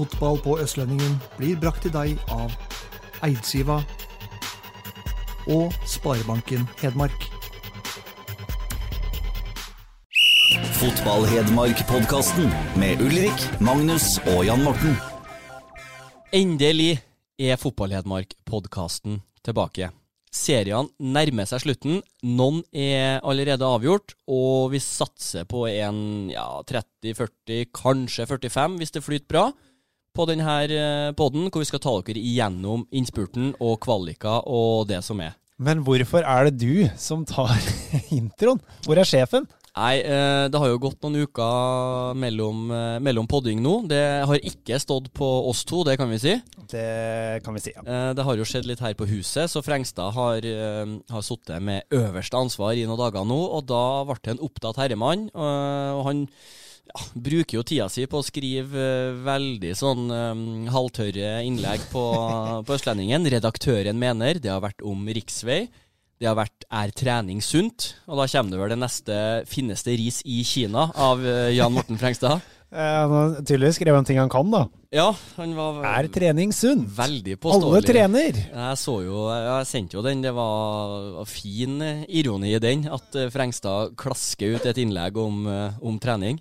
[0.00, 2.54] Fotball på Østlendingen blir brakt til deg av
[3.26, 3.82] Eidsiva
[5.44, 7.26] og Sparebanken Hedmark.
[10.80, 12.48] Fotball-Hedmark-podkasten
[12.80, 14.96] med Ulrik, Magnus og Jan Morten.
[16.32, 17.02] Endelig
[17.36, 19.92] er Fotball-Hedmark-podkasten tilbake.
[20.32, 22.00] Seriene nærmer seg slutten.
[22.24, 29.04] Noen er allerede avgjort, og vi satser på en ja, 30-40, kanskje 45, hvis det
[29.04, 29.50] flyter bra,
[30.16, 35.20] på denne poden, hvor vi skal ta dere igjennom innspurten og kvalika og det som
[35.22, 35.36] er.
[35.60, 37.52] Men hvorfor er det du som tar
[38.16, 38.60] introen?
[38.86, 39.46] Hvor er sjefen?
[39.76, 43.74] Nei, eh, det har jo gått noen uker mellom, eh, mellom podding nå.
[43.88, 46.32] Det har ikke stått på oss to, det kan vi si.
[46.72, 47.84] Det kan vi si, ja.
[47.86, 51.62] Eh, Det har jo skjedd litt her på huset, så Frengstad har, eh, har sittet
[51.62, 55.28] med øverste ansvar i noen dager nå, og da ble det en opptatt herremann.
[55.34, 56.26] eh, Og han
[56.90, 60.42] ja, bruker jo tida si på å skrive eh, veldig sånn um,
[60.74, 62.02] halvtørre innlegg på,
[62.66, 63.28] på Østlendingen.
[63.30, 65.64] Redaktøren mener det har vært om riksvei.
[66.20, 69.14] Det har vært 'Er trening sunt?' Og da kommer det vel det neste
[69.48, 72.40] 'Finnes det ris i Kina?' av eh, Jan Morten Frengstad.
[72.70, 74.60] Eh, Han har tydeligvis skrevet om ting han kan, da.
[74.94, 76.84] Ja, han var Er trening sunt?
[76.86, 77.66] veldig påståelig.
[77.66, 78.36] Alle trener.
[78.46, 83.96] Jeg så jo, jeg sendte jo den, det var fin ironi i den, at Frengstad
[83.98, 85.48] klasker ut et innlegg om,
[85.82, 86.38] om trening.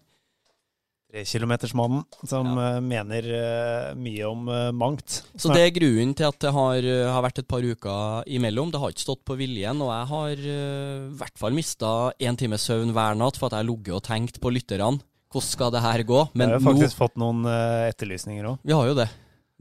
[1.09, 2.79] Trekilometersmannen som ja.
[2.85, 5.23] mener eh, mye om eh, mangt.
[5.33, 8.69] Så det er grunnen til at det har, eh, har vært et par uker imellom.
[8.69, 12.37] Det har ikke stått på viljen, og jeg har eh, i hvert fall mista én
[12.37, 15.02] times søvn hver natt for at jeg har ligget og tenkt på lytterne.
[15.30, 16.21] Hvordan skal det her gå?
[16.33, 18.61] Vi har jo nå faktisk fått noen eh, etterlysninger òg.
[18.65, 19.09] Vi har jo det.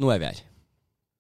[0.00, 0.44] Nå er vi her.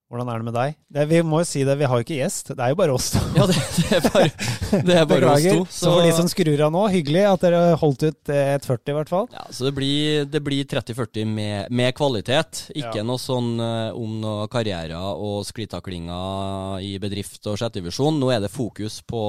[0.08, 0.76] Hvordan er det med deg?
[0.96, 2.54] Det, vi må jo si det, vi har jo ikke gjest.
[2.56, 3.20] Det er jo bare oss to.
[3.36, 4.28] Ja, det, det er bare,
[4.88, 5.64] det er bare oss to.
[5.68, 8.88] Så for de som skrur av nå, hyggelig at dere holdt ut eh, et 40
[8.88, 9.26] i hvert fall.
[9.36, 12.62] Ja, så det blir, blir 30-40 med, med kvalitet.
[12.72, 13.04] Ikke Ja.
[13.04, 18.16] noe sånn eh, om noe karrierer og sklitaklinger i bedrift og sjettevisjon.
[18.16, 19.22] Nå er det fokus på,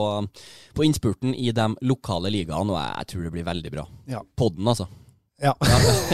[0.80, 3.84] på innspurten i de lokale ligaene, og jeg, tror det blir veldig bra.
[4.16, 4.24] Ja.
[4.40, 4.88] Podden, altså.
[5.44, 5.52] Ja.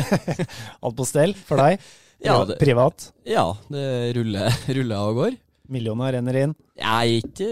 [0.85, 1.85] Alt på stell for deg?
[2.25, 3.09] Ja, det- Privat?
[3.29, 3.87] Ja, det
[4.17, 5.37] ruller, ruller og går.
[5.73, 6.51] Millioner renner inn?
[6.77, 7.47] Jeg er ikke,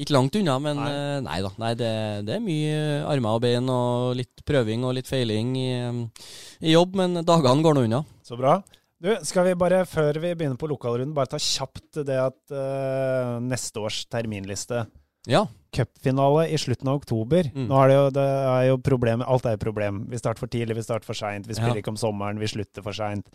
[0.00, 0.92] Ikke langt unna, men Nei.
[0.92, 1.50] nei, nei da.
[1.60, 1.90] Nei, det,
[2.24, 2.76] det er mye
[3.12, 5.66] armer og bein og litt prøving og litt feiling i,
[6.64, 8.00] i jobb, men dagene går nå unna.
[8.24, 8.62] Så bra.
[9.02, 13.36] Du, skal vi bare, før vi begynner på lokalrunden, bare ta kjapt det at uh,
[13.44, 14.84] neste års terminliste
[15.28, 15.44] Ja.
[15.74, 17.48] Cupfinale i slutten av oktober.
[17.52, 17.66] Mm.
[17.68, 20.04] Nå er det jo, det er jo problem, Alt er jo problem.
[20.12, 21.44] Vi starter for tidlig, vi starter for seint.
[21.50, 21.82] Vi spiller Ja.
[21.82, 23.26] ikke om sommeren, vi slutter for seint.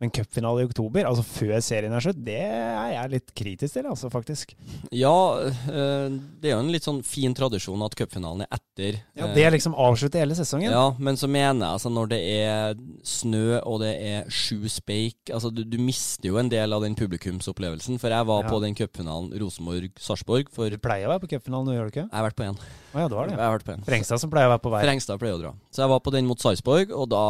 [0.00, 3.84] Men cupfinale i oktober, altså før serien er slutt, det er jeg litt kritisk til,
[3.90, 4.54] altså, faktisk.
[4.96, 5.12] Ja,
[5.44, 6.06] eh,
[6.40, 9.02] det er jo en litt sånn fin tradisjon at cupfinalen er etter.
[9.14, 10.72] Ja, eh, Det er liksom avslutter hele sesongen.
[10.72, 12.74] Ja, men så mener jeg altså når det er
[13.04, 16.96] snø og det er sju speik altså du, du mister jo en del av den
[16.96, 18.00] publikumsopplevelsen.
[18.00, 18.48] For jeg var Ja.
[18.48, 22.06] på den cupfinalen Rosenborg-Sarpsborg for Du pleier å være på cupfinalen gjør du ikke?
[22.08, 22.56] Jeg har vært på én.
[22.90, 23.84] Å ja, det var Jeg har vært på en.
[23.86, 24.80] Frengstad som pleier å være på vei.
[24.82, 25.52] Frengstad pleier å dra.
[25.70, 27.20] Så jeg var på den mot Sarpsborg, og da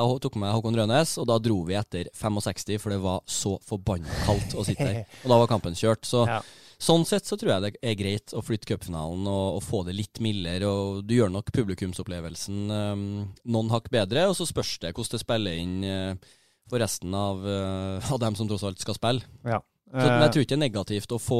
[0.00, 3.56] jeg tok med Håkon Rønes, og da dro vi etter 65, for det var så
[3.66, 5.02] forbanna kaldt å sitte der.
[5.24, 6.06] Og da var kampen kjørt.
[6.08, 6.40] Så Ja.
[6.78, 9.94] sånn sett så tror jeg det er greit å flytte cupfinalen og, og få det
[9.96, 13.04] litt mildere, og du gjør nok publikumsopplevelsen um,
[13.44, 16.34] noen hakk bedre, og så spørs det hvordan det spiller inn uh,
[16.70, 19.24] for resten av, uh, av dem som tross alt skal spille.
[19.44, 19.60] Ja.
[19.94, 21.36] Så men Eh, jeg tror ikke det er negativt å få,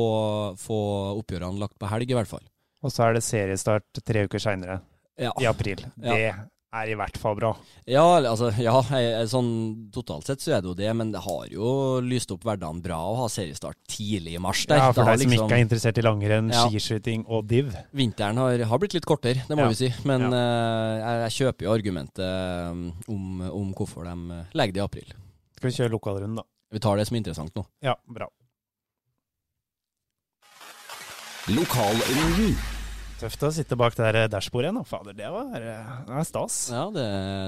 [0.61, 0.77] få
[1.19, 2.45] oppgjørene lagt på helg, i hvert fall.
[2.85, 4.77] og så er det seriestart tre uker seinere,
[5.19, 5.33] Ja.
[5.41, 5.81] i april.
[6.05, 6.45] Ja.
[6.75, 7.53] Er i hvert fall bra.
[7.87, 9.51] Ja, altså, ja jeg, sånn
[9.95, 12.97] totalt sett så er det jo det, men det har jo lyst opp hverdagen bra
[12.99, 14.65] å ha seriestart tidlig i mars.
[14.67, 14.81] Der.
[14.82, 16.65] Ja, for deg deg som liksom- ikke er interessert i langrenn, Ja.
[16.67, 17.71] skiskyting og div.
[17.94, 19.69] Vinteren har, har blitt litt kortere, det må Ja.
[19.69, 19.93] vi si.
[20.05, 20.29] Men Ja.
[20.35, 24.85] uh, jeg, jeg kjøper jo argumentet um, om, om hvorfor de eh, legger det i
[24.85, 25.15] april.
[25.56, 26.43] Skal vi kjøre lokalrunden, da?
[26.73, 27.65] Vi tar det som interessant nå.
[27.82, 28.26] Ja, bra.
[31.47, 32.56] Lokalrunden.
[33.25, 34.85] Tøft å sitte bak det der dashbordet igjen.
[34.85, 36.59] Fader, det var eh, det er stas.
[36.69, 37.06] Ja, det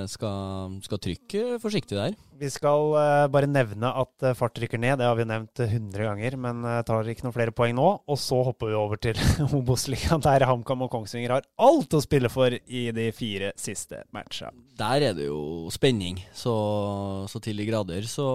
[0.09, 2.15] skal, skal trykke forsiktig der.
[2.37, 4.99] Vi skal uh, bare nevne at eh, fart rykker ned.
[5.01, 7.87] Det har vi nevnt eh, 100 ganger, men eh, tar ikke noen flere poeng nå.
[8.09, 9.21] Og så hopper vi over til
[9.59, 14.53] Obos-ligaen, der HamKam og Kongsvinger har alt å spille for i de fire siste matcha.
[14.81, 16.57] Der er det jo spenning, så,
[17.29, 18.09] så til de grader.
[18.09, 18.27] Så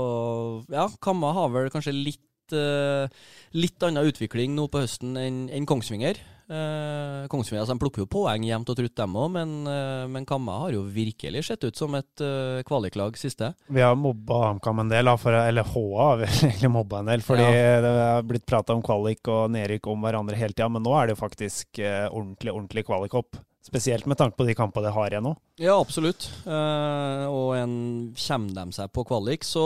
[0.69, 3.09] ja, Kamma har vel kanskje litt, uh,
[3.57, 6.21] litt annen utvikling nå på høsten enn enn Kongsvinger.
[6.51, 10.57] Eh, Kongsvinger altså, plukker jo poeng jevnt og trutt, dem òg, men, eh, men Kamma
[10.65, 13.53] har jo virkelig sett ut som et eh, kvaliklag siste.
[13.71, 17.24] Vi har mobba HamKam en del, for, eller HA har vi egentlig mobba en del.
[17.24, 20.98] Fordi det har blitt prata om kvalik og nedrykk om hverandre hele tida, men nå
[20.98, 23.39] er det jo faktisk eh, ordentlig, ordentlig kvalikhopp.
[23.62, 25.36] Spesielt med tanke på de kampene de har igjen nå.
[25.62, 26.25] Ja, absolutt.
[26.50, 27.75] Eh, og en,
[28.18, 29.65] kommer de seg på kvalik, så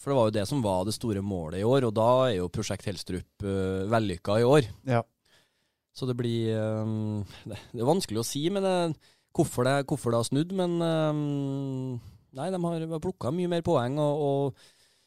[0.00, 2.38] For det var jo det som var det store målet i år, og da er
[2.38, 4.70] jo Prosjekt Helstrup eh, vellykka i år.
[4.88, 5.04] Ja.
[5.96, 6.94] Så det blir eh,
[7.48, 8.76] det, er vanskelig å si men det,
[9.36, 12.06] hvorfor, det, hvorfor det har snudd, men eh,
[12.36, 14.64] Nei, de har plukka mye mer poeng, og, og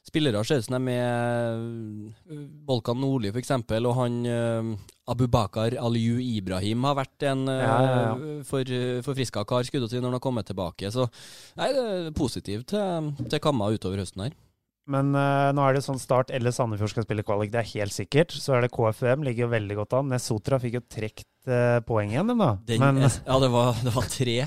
[0.10, 1.60] spillere ser ut som de er
[2.32, 4.72] eh, Bolkan Nordli, f.eks., og han eh,
[5.10, 8.36] Abubakar Aliyu Ibrahim har vært en eh, Ja, ja, ja.
[8.48, 8.76] for,
[9.06, 10.92] forfriska kar, skulle si, når han har kommet tilbake.
[10.94, 11.08] Så
[11.60, 14.38] nei, det er positivt til, til Kamma utover høsten her.
[14.90, 17.96] Men uh, nå er det sånn Start eller Sandefjord skal spille kvalik, det er helt
[17.96, 18.34] sikkert.
[18.34, 20.10] Så er det KFUM, ligger jo veldig godt an.
[20.14, 22.54] Nesotra fikk jo trukket uh, poeng igjen, dem da.
[22.68, 24.40] Den, Men ja, det var, det var tre.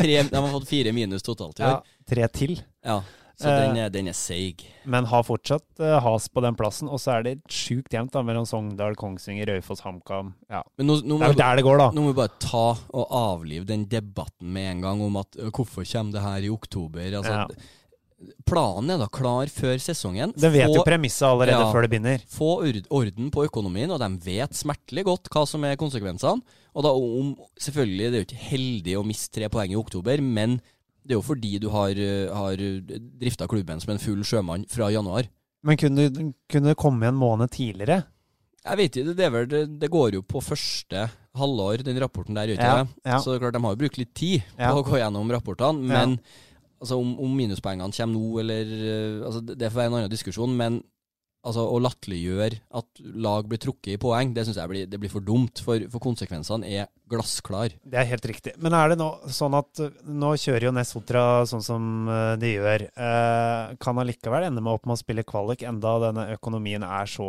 [0.00, 0.22] tre.
[0.30, 1.76] De har fått fire minus totalt i år.
[1.76, 2.58] ja, tre til.
[2.84, 3.02] Ja,
[3.34, 4.62] så Eh, den, er, den er seig.
[4.86, 6.90] Men har fortsatt eh, has på den plassen.
[6.90, 10.32] Og så er det sjukt jevnt da, mellom Sogndal, Kongsvinger, Raufoss, HamKam.
[10.50, 10.62] Ja.
[10.78, 11.88] Men nå, nå Det er jo der det går, da.
[11.96, 15.86] Nå må vi bare ta og avlive den debatten med en gang om at hvorfor
[15.88, 17.18] kommer det her i oktober?
[17.22, 17.40] Altså,
[18.46, 20.32] Planen er da klar før sesongen.
[20.36, 21.72] De vet jo Få- premisset allerede Ja.
[21.72, 22.22] før det begynner.
[22.28, 22.50] Få
[22.90, 26.42] orden på økonomien, og de vet smertelig godt hva som er konsekvensene.
[26.74, 30.20] Og da om, Selvfølgelig, det er jo ikke heldig å miste tre poeng i oktober,
[30.20, 30.60] men
[31.06, 32.56] det er jo fordi du har, ø, har
[33.20, 35.28] drifta klubben som en full sjømann fra januar.
[35.62, 36.10] Men kunne,
[36.48, 38.04] kunne det komme en måned tidligere?
[38.64, 39.46] Jeg vet ikke, det, vel,
[39.78, 42.64] det, går jo på første halvår, den rapporten der ute.
[42.64, 43.18] Ja, ja.
[43.20, 45.84] Så det er klart, de har jo brukt litt tid på å gå gjennom rapportene.
[45.84, 46.18] Men
[46.84, 50.54] altså, om, om minuspoengene kommer nå, eller øh, altså, Det får være en annen diskusjon.
[50.60, 50.82] Men
[51.44, 55.12] altså, å latterliggjøre at lag blir trukket i poeng, det syns jeg blir, det blir
[55.12, 55.60] for dumt.
[55.64, 57.74] For, for konsekvensene er glassklar.
[57.84, 58.54] Det er helt riktig.
[58.64, 62.86] Men er det nå sånn at nå kjører jo Nesotra sånn som uh, de gjør.
[62.96, 67.28] Eh, kan allikevel ende med opp med å spille kvalik, enda denne økonomien er så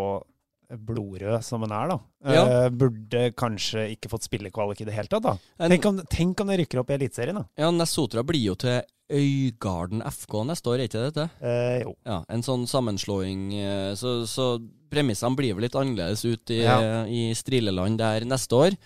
[0.66, 1.98] blodrød som den er, da.
[2.25, 2.44] Ja.
[2.48, 5.36] Uh, burde kanskje ikke fått spille kvalik i det hele tatt, da.
[5.60, 7.44] En- Tenk om, tenk om det rykker opp i Eliteserien, da.
[7.60, 8.80] Ja, Nessotra blir jo til
[9.12, 11.25] Øygarden FK neste år, er ikke det dette?
[11.46, 11.92] Eh, jo.
[12.06, 13.54] Ja, En sånn sammenslåing.
[13.54, 14.48] eh, Så, så
[14.90, 17.04] premissene blir vel litt annerledes ut i, Ja.
[17.06, 18.78] i Strileland der neste år.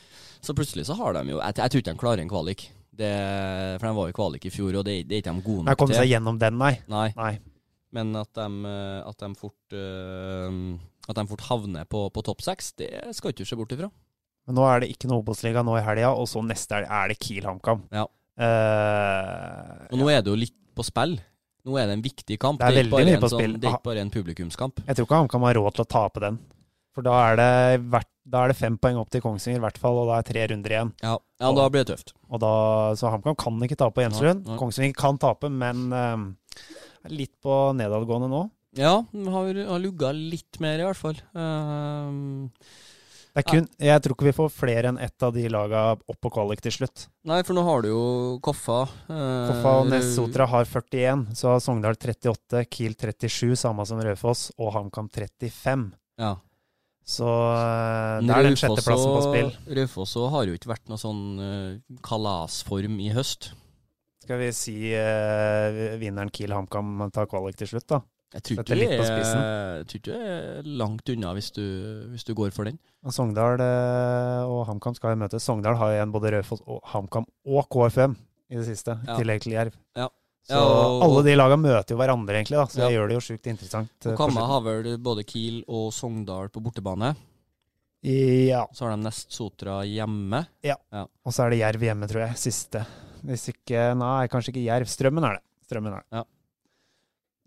[0.41, 2.69] Så plutselig så har de jo Jeg, jeg tror ikke de klarer en kvalik.
[2.99, 5.63] Det, for de var jo kvalik i fjor, og det, det er ikke de gode
[5.63, 6.73] nok komme kommet seg gjennom den, nei.
[6.91, 7.39] Nei, nei.
[7.95, 10.59] men at de, eh, at de fort eh,
[11.07, 13.87] At de fort havner på, på topp seks, det skal ikke du se bort ifra.
[14.47, 17.07] Men nå er det ikke noe Obos-liga nå i helga, og så neste helg er
[17.13, 17.85] det Kiel HamKam.
[17.93, 18.03] Ja.
[18.39, 21.17] Eh, Og nå er det jo litt på spill.
[21.67, 22.61] Nå er det en viktig kamp.
[22.61, 23.57] Det er ikke veldig bare mye en på sånn- spill.
[23.59, 24.79] Det er ikke bare en publikumskamp.
[24.87, 26.39] Jeg tror ikke HamKam har råd til å tape den.
[26.95, 29.97] For da er det, da er det fem poeng opp til Kongsvinger i hvert fall,
[30.01, 30.93] og da er tre runder igjen.
[31.03, 32.13] Ja, ja da blir det tøft.
[32.29, 34.57] Og da, så HamKam kan ikke tape på nei.
[34.57, 36.17] Kongsvinger kan tape, men uh,
[37.05, 38.49] er litt på nedadgående nå.
[38.77, 41.17] Ja, har, har lugga litt mer, i hvert fall.
[41.33, 42.88] Det er
[43.45, 46.63] kun, jeg tror ikke vi får flere enn ett av de laga opp på kvalik
[46.65, 47.07] til slutt.
[47.29, 48.03] nei, for nå har du jo
[48.43, 48.81] Koffa.
[49.05, 54.49] eh, Koffa og Nessotra har 41, så har Sogndal 38, Kiel 37, samme som Raufoss,
[54.57, 55.91] og HamKam 35.
[56.19, 56.35] Ja.
[57.09, 59.53] Så eh, det er den sjetteplassen på spill.
[59.77, 63.53] Raufoss har jo ikke vært noe sånn uh, kalasform i høst.
[64.25, 68.03] Skal vi si uh, vinneren Kiel HamKam tar kvalik til slutt, da?
[68.33, 71.63] Jeg tror ikke det er, tror ikke det er langt unna hvis du,
[72.11, 72.77] hvis du går for den.
[73.03, 75.41] Og Sogndal eh, og HamKam skal jo møtes.
[75.47, 76.61] Sogndal har jo igjen både Raufoss
[76.93, 78.13] HamKam og KFM
[78.51, 79.15] i det siste, Ja.
[79.17, 79.73] tillegg til Jerv.
[79.97, 80.07] Ja.
[80.49, 82.87] Så Ja, og- alle de lagene møter jo hverandre, egentlig, da, så Ja.
[82.87, 83.89] det gjør det jo sjukt interessant.
[84.05, 87.15] eh, Og Kamma har vel både Kiel og Sogndal på bortebane.
[88.03, 88.65] Ja.
[88.73, 90.45] Så har de Nest Sotra hjemme.
[90.63, 90.75] Ja.
[90.93, 92.37] Og så er det Jerv hjemme, tror jeg.
[92.37, 92.85] Siste.
[93.25, 94.87] Hvis ikke Nei, kanskje ikke Jerv.
[94.87, 95.43] Strømmen er det.
[95.67, 96.25] Strømmen er det.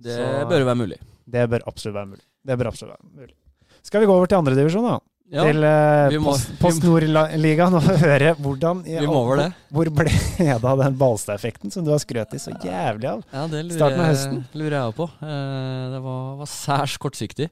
[0.02, 0.98] Det Så- bør være mulig.
[1.32, 2.24] Det bør absolutt være mulig.
[2.44, 3.34] Det bør absolutt være mulig.
[3.82, 4.98] Skal vi gå over til andredivisjon, da?
[5.32, 9.46] Ja, til eh, må- Post, post Nord-ligaen og høre hvordan vi må over det.
[9.72, 13.22] Hvor ble det av den Balstad-effekten som du har skrøt i så jævlig av?
[13.32, 14.42] Ja, det lurer, Starten av høsten.
[14.60, 15.06] lurer jeg på.
[15.24, 17.48] Eh, det var, var særs kortsiktig.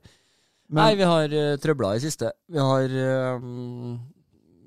[0.69, 2.29] Men- Nei, vi har uh, trøbla i siste.
[2.53, 3.97] Vi har uh,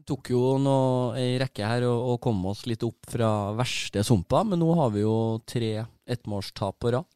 [0.10, 4.42] tok jo noe, ei rekke her og, og kom oss litt opp fra verste sumpa,
[4.44, 5.13] men nå har vi jo
[5.48, 7.08] tre ettmålstap på rad.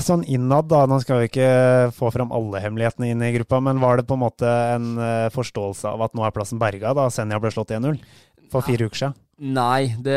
[0.00, 1.48] Sånn innad, da, nå skal vi ikke
[1.92, 5.32] få fram alle hemmelighetene inn i gruppa, men var det på en måte en eh,
[5.34, 7.98] forståelse av at nå er plassen berga, da Senja ble slått 1-0
[8.52, 9.18] for fire uker siden?
[9.54, 10.16] Nei, det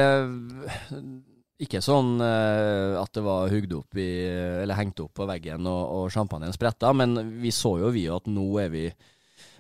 [1.66, 4.10] Ikke sånn uh, at det var hugd opp i
[4.62, 8.30] Eller hengt opp på veggen og, og champagnen spretta, men vi så jo vi at
[8.30, 8.88] nå er vi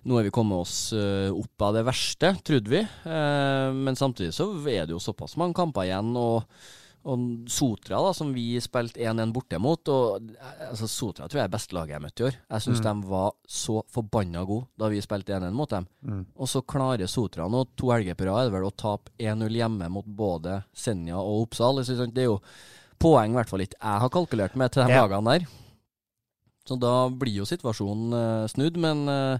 [0.07, 2.79] nå er vi kommet oss uh, opp av det verste, trodde vi.
[3.03, 6.13] Uh, men samtidig så er det jo såpass mange kamper igjen.
[6.15, 6.45] og
[7.07, 10.31] og Sotra, da, som vi spilte 1-1 borte mot og,
[10.67, 12.35] altså, Sotra tror jeg er beste laget jeg møtte i år.
[12.51, 12.87] Jeg syns Mm.
[13.01, 15.87] de var så forbanna gode da vi spilte 1-1 mot dem.
[16.03, 16.25] Mm.
[16.35, 19.55] Og så klarer Sotra nå, to helger på rad, er det vel å tape 1-0
[19.55, 21.79] hjemme mot både Senja og Oppsal.
[21.83, 22.41] Det er jo
[22.99, 25.07] poeng, i hvert fall litt jeg har kalkulert med til de Ja.
[25.07, 25.47] lagene der.
[26.67, 29.39] Så da blir jo situasjonen eh, snudd, men eh,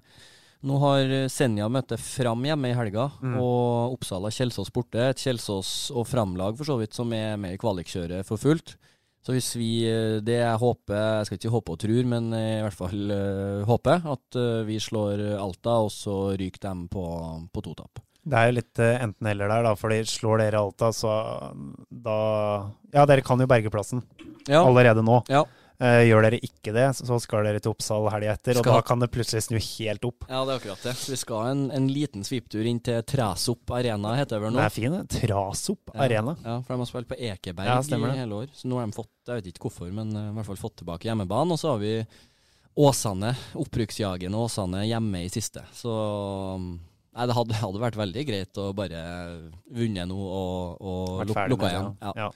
[0.66, 3.36] nå har Senja møte Fram hjemme i helga, Mm.
[3.40, 5.10] og Oppsal har Kjelsås borte.
[5.10, 8.76] Et Kjelsås og Fram-lag for så vidt som er med i kvalikkjøret for fullt.
[9.28, 12.62] Så hvis vi eh, Det jeg håper Jeg skal ikke håpe og tror, men i
[12.64, 17.04] hvert fall uh, håper at uh, vi slår Alta, og så ryker dem på,
[17.52, 18.00] på to tap.
[18.28, 21.12] Det er jo litt uh, enten-eller der, da, fordi slår dere Alta, så
[21.92, 22.18] da
[22.94, 24.02] Ja, dere kan jo berge plassen
[24.48, 24.64] Ja.
[24.64, 25.22] allerede nå.
[25.28, 25.44] Ja.
[25.78, 28.98] Eh, gjør dere ikke det, så skal dere til Oppsal helga etter, og da kan
[29.04, 30.24] det plutselig snu helt opp.
[30.26, 30.94] Ja, det er akkurat det.
[30.98, 34.58] Så vi skal en, en liten sviptur inn til Træsopp Arena, heter det vel nå?
[34.58, 35.22] Det er fin, det.
[35.22, 36.00] Trasop Ja.
[36.08, 36.34] Arena.
[36.42, 38.50] Ja, for de har spilt på Ekeberg Ja, i hele år.
[38.58, 40.80] Så nå har de fått, jeg vet ikke hvorfor, men eh, i hvert fall fått
[40.82, 41.54] tilbake hjemmebane.
[41.54, 41.94] Og så har vi
[42.78, 45.62] Åsane, opprykksjagende Åsane, hjemme i siste.
[45.78, 45.94] Så
[47.18, 49.00] Nei, det hadde, hadde vært veldig greit å bare
[49.74, 51.96] vunne nå og, og lukka igjen.
[52.02, 52.12] ja.
[52.26, 52.28] Ja.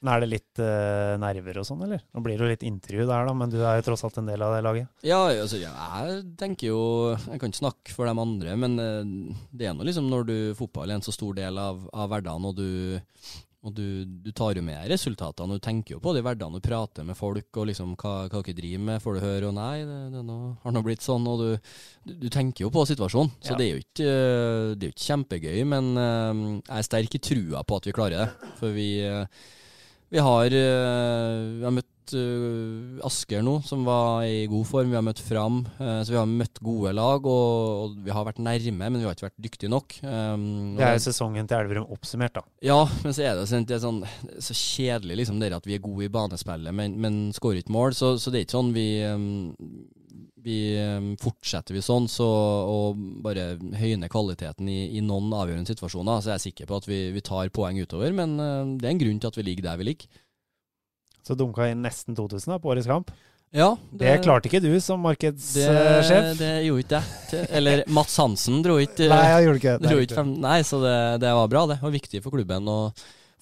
[0.00, 2.00] Men er det litt uh, nerver og sånn, eller?
[2.14, 4.30] Nå blir det jo litt intervju der, da, men du er jo tross alt en
[4.30, 4.88] del av det laget.
[5.04, 6.80] Ja, altså, jeg tenker jo
[7.12, 10.34] Jeg kan ikke snakke for de andre, men eh, det er nå liksom når du
[10.56, 14.56] fotball er en så stor del av, av hverdagen, og du og du, du tar
[14.56, 16.54] jo med resultatene, og du tenker jo på det i hverdagen.
[16.56, 19.56] Du prater med folk, og liksom hva, hva dere driver med, får du høre, og
[19.58, 21.74] nei, det, det nå, har nå blitt sånn, og du,
[22.08, 23.34] du, tenker jo på situasjonen.
[23.36, 23.58] Så Ja.
[23.60, 27.24] det er jo ikke, eh, det er jo ikke kjempegøy, men jeg er sterk i
[27.28, 28.52] trua på at vi klarer det.
[28.62, 28.88] For vi,
[30.10, 34.90] vi har, eh, vi har møtt eh, Asker nå, som var i god form.
[34.90, 35.60] Vi har møtt Fram.
[35.78, 39.06] eh, så vi har møtt gode lag, og, og vi har vært nærme, men vi
[39.06, 39.94] har ikke vært dyktige nok.
[40.02, 42.42] Um, Det er jo sesongen til Elverum oppsummert, da.
[42.66, 44.02] ja, men så er det, sånn, det er sånn
[44.42, 47.94] så kjedelig liksom det at vi er gode i banespillet, men, men skårer ikke mål.
[47.94, 49.54] Så, så det er ikke sånn vi um,
[50.44, 52.26] vi um, Fortsetter vi sånn så,
[52.70, 56.88] og bare høyner kvaliteten i, i noen avgjørende situasjoner, så jeg er sikker på at
[56.90, 58.14] vi, vi tar poeng utover.
[58.16, 60.20] Men um, det er en grunn til at vi ligger der vi ligger.
[61.26, 63.12] Så dunka inn nesten 2000 da, på årets kamp.
[63.50, 66.36] Ja, Det, klarte ikke du som det, markedssjef.
[66.38, 67.46] det gjorde ikke jeg.
[67.50, 69.96] Eller Mats Hansen dro ikke Nei, jeg gjorde ikke det.
[70.06, 70.30] ikke frem.
[70.44, 71.80] Nei, så det, det var bra, det.
[71.82, 72.78] Og viktig for klubben å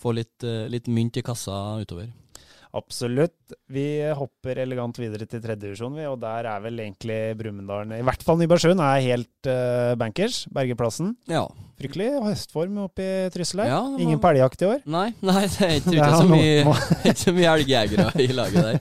[0.00, 2.08] få litt, eh, litt mynt i kassa utover.
[2.78, 3.56] Absolutt.
[3.72, 8.24] Vi hopper elegant videre til tredjedivisjon, vi, og der er vel egentlig Brumunddal I hvert
[8.26, 10.44] fall Nybergsund er helt uh, bankers.
[10.54, 11.16] Bergeplassen.
[11.30, 11.46] Ja.
[11.78, 13.68] Fryktelig høstform oppe i Trysil her.
[13.70, 14.80] Ja, var- Ingen på i år.
[14.90, 18.80] Nei, nei, det er ikke, Det er så mye, så mye elgjegere i laget der.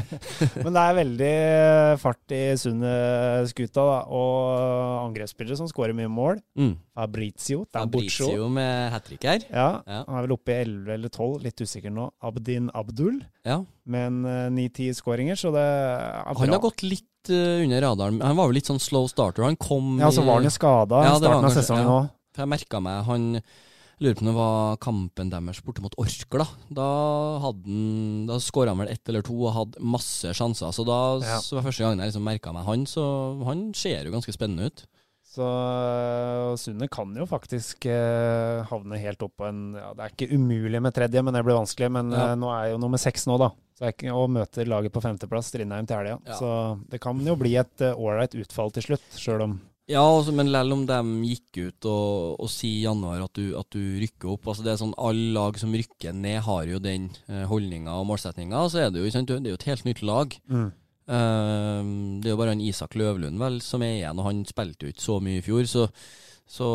[0.64, 3.96] Men det er veldig eh, fart i Sundet-skuta, da.
[4.12, 6.42] Og angrepsspillere som skårer mye mål.
[6.58, 6.74] Mm.
[6.94, 8.28] Fabrizio Tambuccio.
[8.28, 9.40] Fabrizio med hat trick her.
[9.50, 10.02] Ja, Ja.
[10.06, 12.10] han er vel oppe i 11 eller 12, litt usikker nå.
[12.22, 13.62] Abdin Abdul Ja.
[13.86, 16.36] med en eh, 9-10 skåringer, så det er bra.
[16.44, 18.20] Han har gått litt eh, under radaren.
[18.20, 19.44] Han var vel litt sånn slow starter.
[19.48, 22.02] Han kom Ja, så var han jo skada i Ja, starten av sesongen sesongen ja.
[22.34, 23.28] For jeg merka meg Han
[24.02, 26.46] lurer på om det var kampen deres borte mot Orkla.
[26.74, 26.86] Da
[27.44, 30.72] hadde Da skåra han vel ett eller to og hadde masse sjanser.
[30.74, 31.38] Så da Ja.
[31.40, 34.66] så var første gangen jeg liksom merka meg han, så han ser jo ganske spennende
[34.66, 34.84] ut.
[35.34, 35.46] Så
[36.60, 40.80] Sunne kan jo faktisk eh, havne helt opp på en ja, Det er ikke umulig
[40.84, 41.90] med tredje, men det blir vanskelig.
[41.90, 42.32] Men Ja.
[42.32, 43.50] eh, nå er jo nummer seks nå, da.
[43.78, 46.18] Så ikke, og møter laget på femteplass, Strindheim, til helga.
[46.26, 46.36] Ja.
[46.38, 46.50] Så
[46.88, 49.60] det kan jo bli et ålreit utfall til slutt, sjøl om
[49.90, 50.98] Ja, altså, men selv om de
[51.28, 54.72] gikk ut og, og sier i januar at du, at du rykker opp altså det
[54.72, 58.64] er sånn Alle lag som rykker ned, har jo den eh, holdninga og målsettinga.
[58.72, 60.40] Så er det jo, sant, det er jo et helt nytt lag.
[60.48, 60.72] mm.
[61.04, 61.84] Uh,
[62.24, 64.94] det er jo bare han Isak Løvlund vel som er igjen, og han spilte jo
[64.94, 65.66] ikke så mye i fjor.
[65.68, 65.82] Så,
[66.48, 66.68] så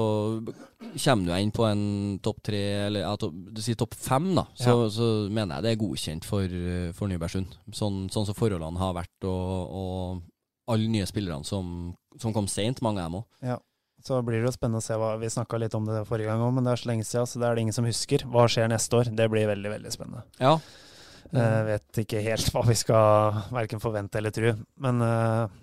[1.01, 1.83] kommer du inn på en
[2.21, 5.71] topp tre, eller ja, topp, du sier topp fem, da, så, så mener jeg det
[5.73, 7.57] er godkjent for, eh, for Nybergsund.
[7.73, 10.21] Sånn, sånn som forholdene har vært, og, og
[10.69, 13.61] alle nye spillerne som, som kom seint, mange av dem òg.
[14.05, 16.39] Så blir det jo spennende å se hva Vi snakka litt om det forrige gang
[16.45, 18.23] òg, men det er så lenge siden, så det er det ingen som husker.
[18.31, 19.09] Hva skjer neste år?
[19.11, 20.23] Det blir veldig, veldig spennende.
[20.39, 20.53] Ja.
[21.35, 24.53] Jeg vet ikke helt hva vi skal verken forvente eller tro.
[24.81, 25.59] Men eh,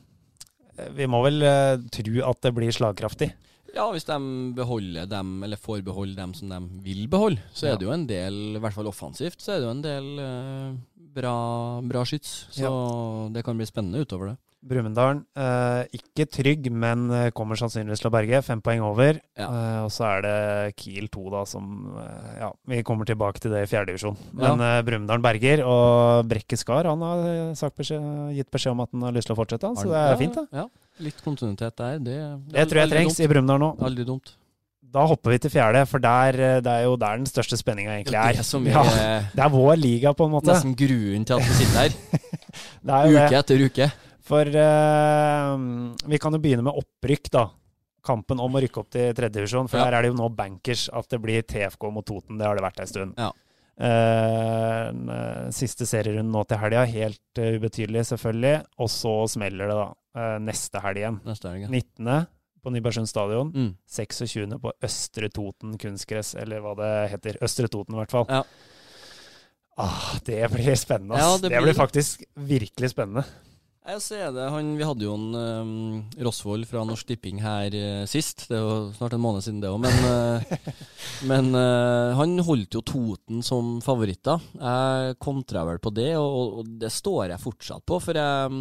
[0.95, 3.31] vi må vel eh, tro at det blir slagkraftig.
[3.77, 4.17] Ja, hvis de
[4.57, 7.73] beholder dem, eller får beholde dem som de vil beholde, så Ja.
[7.75, 10.07] er det jo en del, i hvert fall offensivt, så er det jo en del
[10.21, 10.77] uh,
[11.17, 11.35] bra,
[11.85, 12.47] bra skyts.
[12.57, 12.71] Så
[13.35, 14.37] det kan bli spennende utover det.
[14.67, 18.41] Brumunddal, eh, ikke trygg, men eh, kommer sannsynligvis til å berge.
[18.43, 19.21] Fem poeng over.
[19.39, 19.47] Ja.
[19.47, 21.69] Eh, og så er det Kiel 2, da, som
[22.41, 24.17] Ja, vi kommer tilbake til det i fjerdedivisjon.
[24.35, 28.91] Men eh, Brumunddal berger, og Brekke Skar han har sagt beskjed, gitt beskjed om at
[28.97, 30.47] han har lyst til å fortsette, han, så det er Ja, fint, det.
[30.63, 30.67] Ja,
[31.07, 31.99] litt kontinuitet der.
[32.03, 32.19] Det,
[32.57, 33.23] Det tror jeg trengs dumt.
[33.23, 33.71] i Brumunddal nå.
[33.87, 34.35] Aldri dumt.
[34.97, 38.17] Da hopper vi til fjerde, for der, det er jo der den største spenninga egentlig
[38.17, 38.39] er.
[38.39, 38.85] Det er, Ja,
[39.35, 40.49] det er vår liga, på en måte.
[40.55, 41.97] nesten gruen til at vi sitter her,
[42.87, 43.89] Det er uke etter uke.
[44.27, 45.53] For eh,
[46.11, 47.47] vi kan jo begynne med opprykk, da.
[48.07, 49.69] Kampen om å rykke opp til tredjedivisjon.
[49.71, 49.85] For Ja.
[49.89, 52.39] der er det jo nå bankers at det blir TFK mot Toten.
[52.39, 53.15] Det har det vært en stund.
[53.19, 53.31] Ja.
[53.79, 58.65] Eh, eh, siste serierunden nå til helga, helt uh, ubetydelig selvfølgelig.
[58.79, 59.89] Og så smeller det, da.
[60.17, 61.21] Uh, neste helg igjen.
[61.29, 61.67] Neste helg.
[61.67, 61.69] ja.
[61.69, 62.27] 19.
[62.67, 63.51] på Nybergsund stadion.
[63.55, 63.75] Mm.
[63.87, 64.57] 26.
[64.63, 67.39] på Østre Toten kunstgress, eller hva det heter.
[67.47, 68.27] Østre Toten, i hvert fall.
[68.33, 68.43] Ja.
[69.79, 71.19] Ah, det blir spennende.
[71.21, 73.27] Ja, det, det blir blir- faktisk virkelig spennende.
[73.87, 74.47] Jeg ser det.
[74.51, 75.75] Han, vi hadde jo en um,
[76.27, 78.49] Rosvold fra Norsk Tipping her uh, sist.
[78.51, 80.73] Det er jo snart en måned siden det òg, men, uh,
[81.31, 84.43] men uh, han holdt jo Toten som favoritter.
[84.59, 88.01] Jeg kontra vel på det, og, og- det står jeg fortsatt på.
[88.03, 88.59] For jeg,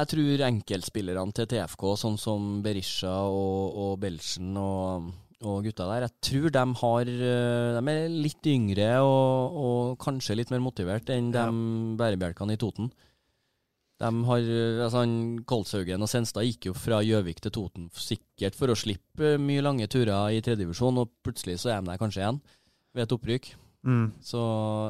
[0.00, 5.10] jeg tror enkeltspillerne til TFK, sånn som Berisha og, og Belchen og,
[5.44, 10.36] og gutta der, jeg tror de har eh, De er litt yngre og, og kanskje
[10.40, 11.44] litt mer motivert enn de
[12.00, 12.88] bærebjelkene i Toten.
[14.00, 14.46] De har,
[14.86, 15.14] altså han,
[15.48, 19.88] Kolshaugen og Senstad gikk jo fra Gjøvik til Toten sikkert for å slippe mye lange
[19.92, 22.40] turer i tredjedivisjon, og plutselig så er de der kanskje igjen
[22.96, 23.50] ved et opprykk.
[23.84, 24.06] Mm.
[24.24, 24.40] Så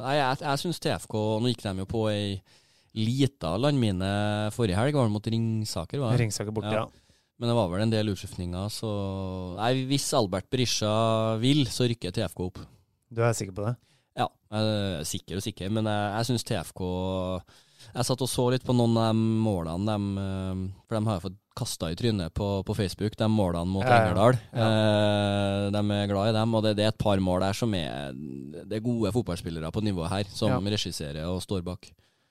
[0.05, 2.41] nei, jeg, jeg syns TFK Nå gikk de jo på ei
[2.99, 4.11] lita landmine
[4.51, 6.01] forrige helg, var det mot Ringsaker?
[6.03, 6.25] var det?
[6.25, 6.89] Ringsaker borte, ja.
[7.41, 8.91] Men det var vel en del utskiftninger, så
[9.57, 10.91] Nei, hvis Albert Berisha
[11.41, 12.61] vil, så rykker TFK opp.
[13.11, 13.77] Du er sikker på det?
[14.19, 16.83] Ja, jeg er sikker og sikker, men jeg, jeg syns TFK
[17.95, 21.17] Jeg satt og så litt på noen av de målene, de, eh, for de har
[21.19, 24.03] jeg fått kasta i trynet på, på Facebook, de målene mot Ja, ja.
[24.05, 24.39] Engerdal.
[24.55, 27.75] Eh, de er glad i dem, og det, det er et par mål der som
[27.75, 30.61] er Det er gode fotballspillere på nivået her, som Ja.
[30.77, 31.91] regisserer og står bak.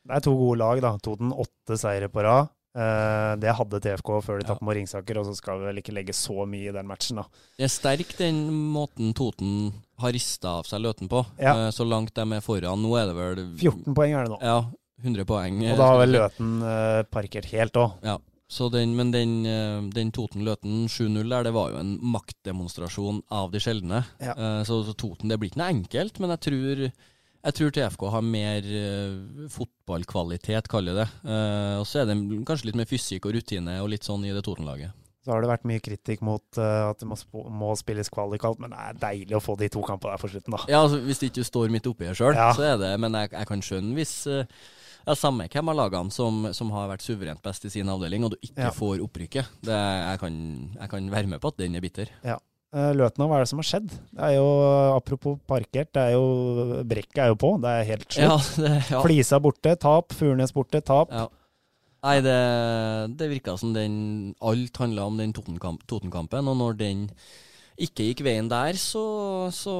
[0.09, 0.95] Det er to gode lag, da.
[1.03, 2.49] Toten åtte seire på rad.
[2.77, 4.53] Uh, det hadde TFK før de Ja.
[4.53, 7.17] tapte mot Ringsaker, og så skal vi vel ikke legge så mye i den matchen,
[7.17, 7.23] da.
[7.57, 11.55] Det er sterk den måten Toten har rista av seg Løten på, Ja.
[11.67, 12.79] uh, så langt de er foran.
[12.81, 14.39] Nå er det vel 14 poeng er det nå.
[14.41, 14.61] Ja,
[15.03, 15.61] 100 poeng.
[15.71, 16.15] Og da har vel.
[16.17, 17.95] Løten uh, parkert helt òg.
[18.05, 18.17] Ja,
[18.49, 23.51] så den, men den, eh, den Toten-Løten 7-0 der, det var jo en maktdemonstrasjon av
[23.53, 23.99] de sjeldne.
[24.17, 24.33] Ja.
[24.33, 28.07] Uh, Så, så Toten, det blir ikke noe enkelt, men jeg tror, jeg tror TFK
[28.15, 31.35] har mer uh, fotballkvalitet, kaller jeg det.
[31.77, 32.17] Og så er det
[32.49, 34.97] kanskje litt mer fysikk og rutine og litt sånn i det Toten-laget.
[35.21, 38.41] Så har det vært mye kritikk mot uh, at det må, sp må spilles kvalik
[38.41, 40.65] og alt, men det er deilig å få de to kampene der for slutten, da.
[40.71, 42.49] Ja, altså, Hvis det ikke står midt oppi her sjøl, Ja.
[42.57, 44.15] så er det Men jeg, jeg kan skjønne hvis
[45.09, 48.23] eh, er Samme hvem av lagene som, som har vært suverent best i sin avdeling,
[48.27, 48.75] og du ikke Ja.
[48.75, 49.49] får opprykket.
[49.65, 50.37] Det, jeg, kan,
[50.77, 52.13] jeg kan være med på at den er bitter.
[52.23, 52.37] Ja.
[52.69, 53.89] Løten, hva er det som har skjedd?
[54.13, 54.45] Det er jo,
[54.93, 57.49] Apropos parkert, det er jo brekket er jo på.
[57.63, 58.59] Det er helt Ja, slutt.
[58.67, 58.99] det, ja.
[59.01, 60.13] Flisa borte, tap.
[60.13, 61.09] Furnes borte, tap.
[61.09, 61.25] Ja.
[62.05, 62.35] Nei, det,
[63.19, 67.07] det virka som den alt handla om den Totenkampen, og når den
[67.85, 69.03] ikke gikk veien der, så,
[69.55, 69.75] så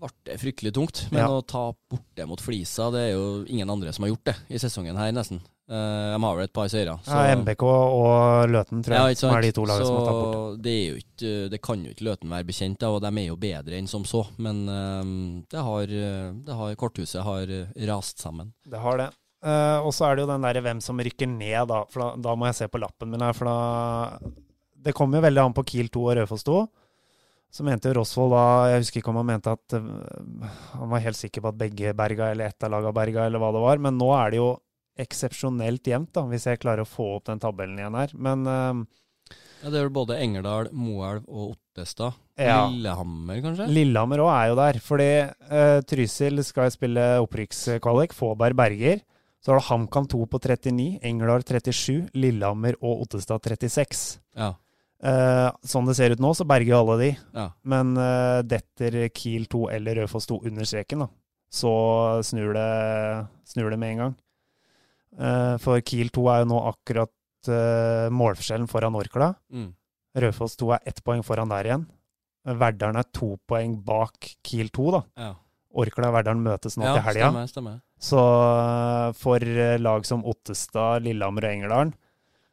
[0.00, 1.06] ble det fryktelig tungt.
[1.12, 1.30] Men Ja.
[1.32, 4.60] å ta borte mot Flisa, det er jo ingen andre som har gjort det i
[4.60, 5.40] sesongen her, nesten.
[5.70, 6.96] Eh, de har vel et par seire.
[7.06, 10.18] Ja, MBK og Løten, tror jeg, Ja, som er de to lagene som har tatt
[10.18, 10.62] bort.
[10.64, 13.28] Det, er jo ikke, det kan jo ikke Løten være bekjent av, og de er
[13.28, 14.24] jo bedre enn som så.
[14.42, 15.14] Men eh,
[15.48, 17.56] det har, det har, korthuset har
[17.92, 18.52] rast sammen.
[18.66, 19.10] Det har det.
[19.40, 21.84] Uh, og så er det jo den derre hvem som rykker ned, da.
[21.88, 24.18] For da, da må jeg se på lappen min her, for da
[24.80, 26.58] Det kommer jo veldig an på Kiel 2 og Raufoss 2.
[27.50, 31.18] Så mente Rosvold da Jeg husker ikke om han mente at eh, Han var helt
[31.18, 33.82] sikker på at begge berga, eller ett av laga berga, eller hva det var.
[33.82, 34.50] Men nå er det jo
[35.00, 38.14] eksepsjonelt jevnt, da, hvis jeg klarer å få opp den tabellen igjen her.
[38.14, 38.80] Men eh,
[39.60, 42.18] Ja, det er vel både Engerdal, Moelv og Ottestad.
[42.40, 42.62] Ja.
[42.70, 43.68] Lillehammer, kanskje?
[43.68, 44.78] Lillehammer òg er jo der.
[44.80, 45.08] Fordi
[45.50, 48.14] uh, Trysil skal spille opprykkskvalik.
[48.16, 49.02] Fåberg Berger.
[49.44, 54.20] Så har du HamKam 2 på 39, Engerdal 37, Lillehammer og Ottestad 36.
[54.36, 54.54] Ja.
[55.00, 57.10] Eh, sånn det ser ut nå, så berger alle de.
[57.36, 57.46] ja.
[57.64, 61.08] Men uh, detter Kiel 2 eller Raufoss 2 under streken, da,
[61.48, 61.72] så
[62.26, 62.66] snur det,
[63.48, 64.18] snur det med en gang.
[65.16, 67.14] Uh, for Kiel 2 er jo nå akkurat
[68.12, 69.30] målforskjellen foran Orkla.
[69.48, 69.70] Mm.
[70.20, 71.86] Raufoss 2 er ett poeng foran der igjen.
[72.44, 75.00] Verdalen er to poeng bak Kiel 2, da.
[75.16, 75.30] ja.
[75.80, 77.78] Orkla og Verdalen møtes nå ja til helga.
[78.02, 78.20] Så
[79.16, 79.44] for
[79.80, 81.92] lag som Ottestad, Lillehammer og Engerdalen,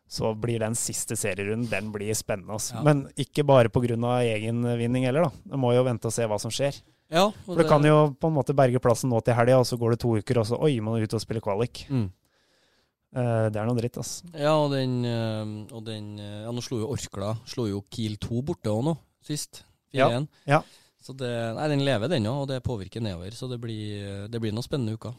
[0.07, 2.55] så blir den siste serierunden den blir spennende.
[2.55, 2.77] Altså.
[2.77, 2.83] Ja.
[2.87, 3.97] Men ikke bare pga.
[4.23, 5.31] egen vinning heller, da.
[5.51, 6.79] Du må jo vente og se hva som skjer.
[7.07, 9.77] Ja, For det kan jo på en måte berge plassen nå til helga, og så
[9.79, 11.85] går det to uker, og så oi, må du ut og spille kvalik.
[11.89, 12.07] mm.
[13.15, 14.27] Uh, det er noe dritt, altså.
[14.35, 18.17] Ja, og den, eh, og den eh, Ja, nå slo jo Orkla Slo jo Kiel
[18.19, 18.93] 2 borte òg nå,
[19.23, 19.61] sist.
[19.95, 20.27] 4-1.
[20.45, 20.59] Ja.
[21.01, 23.31] Så det Nei, den lever, den òg, og det påvirker nedover.
[23.33, 25.15] Så det blir, det blir noen spennende uker.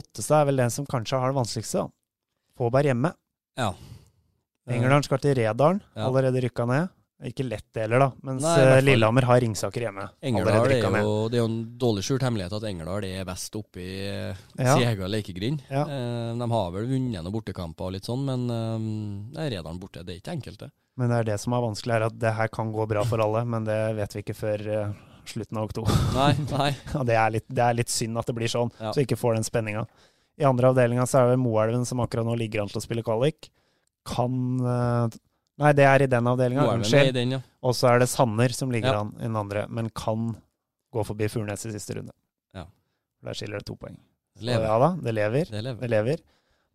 [0.00, 1.84] Ottestad er vel den som kanskje har det vanskeligste.
[1.84, 1.92] da.
[2.58, 3.12] Påberg hjemme.
[3.60, 3.74] Ja.
[4.68, 6.94] Engerdalen skal til Redalen, allerede rykka ned.
[7.26, 8.06] Ikke lett det heller, da.
[8.22, 10.04] Mens Nei, eh, Lillehammer har Ringsaker hjemme.
[10.22, 13.80] Engerdal er jo, det er jo en dårlig skjult hemmelighet at Engerdal er best oppe
[13.82, 14.76] i eh, Ja.
[14.76, 15.64] Siega lekegrind.
[15.66, 15.82] Ja.
[15.82, 20.04] Eh, de har vel vunnet noen bortekamper og litt sånn, men eh, er Redalen borte,
[20.06, 20.70] det er ikke enkelt, det.
[20.98, 23.18] Men det er det som er vanskelig, er at det her kan gå bra for
[23.26, 25.98] alle, men det vet vi ikke før eh, slutten av oktober.
[26.14, 26.70] Nei, nei.
[27.02, 28.94] Det er, litt, det er litt synd at det blir sånn, Ja.
[28.94, 29.88] så ikke får den spenninga.
[30.38, 33.02] I andre avdelinga så er det Moelven som akkurat nå ligger an til å spille
[33.02, 33.50] kvalik.
[34.06, 35.08] Kan eh,
[35.58, 36.68] Nei, det er i den avdelinga.
[36.76, 37.16] Unnskyld.
[37.32, 37.40] ja.
[37.66, 39.00] Og så er det Sanner som ligger Ja.
[39.00, 40.36] an i den andre, men kan
[40.94, 42.12] gå forbi Furnes i siste runde.
[42.54, 42.64] Ja.
[43.24, 43.96] Der skiller det to poeng.
[44.38, 44.62] Lever.
[44.62, 45.44] ja da, det lever.
[45.50, 45.80] Det lever.
[45.80, 46.18] Det lever.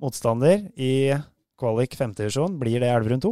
[0.02, 1.16] Motstander i
[1.58, 3.32] kvalik femtedivisjon blir det Elverum 2.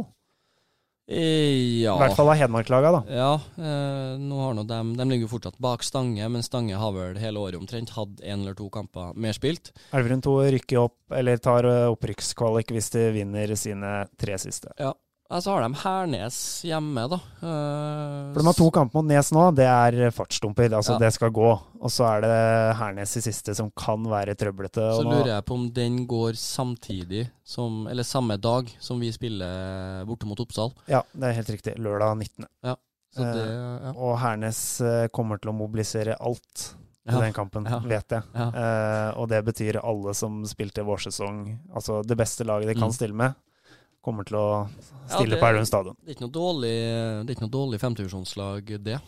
[1.08, 1.96] Eh, ja.
[1.96, 3.00] I hvert fall av Hedmark-laga, da.
[3.10, 6.94] Ja, eh, nå har nå dem, de ligger jo fortsatt bak Stange, men Stange har
[6.94, 9.72] vel hele året omtrent hatt én eller to kamper mer spilt.
[9.90, 14.70] Elverum 2 rykker opp, eller tar eh, opprykkskvalik hvis de vinner sine tre siste.
[14.78, 14.94] Ja.
[15.32, 16.36] Ja, så har de Hernes
[16.68, 17.16] hjemme, da.
[17.40, 19.46] Eh, For de har to kamper mot Nes nå.
[19.56, 20.68] Det er fartsdumper.
[20.76, 20.98] Altså, Ja.
[21.06, 21.48] det skal gå.
[21.80, 24.76] Og så er det Hernes i siste som kan være trøblete.
[24.92, 30.04] Så lurer jeg på om den går samtidig som Eller samme dag som vi spiller
[30.04, 30.72] borte mot Oppsal.
[30.86, 31.78] Ja, det er helt riktig.
[31.78, 32.46] Lørdag 19.
[33.14, 33.92] Så det, Eh, ja.
[33.96, 36.74] Og Hernes eh, kommer til å mobilisere alt
[37.06, 37.20] i Ja.
[37.20, 37.78] den kampen, Ja.
[37.80, 38.22] vet jeg.
[38.34, 38.50] Ja.
[38.52, 42.92] Uh, og det betyr alle som spilte vårsesong, altså det beste laget de kan Mm.
[42.94, 43.34] stille med,
[44.04, 44.46] kommer til å
[45.06, 45.96] stille det- på Elverum stadion.
[46.02, 46.76] Det er ikke noe dårlig,
[47.26, 49.00] det noe dårlig femtivisjonslag, det.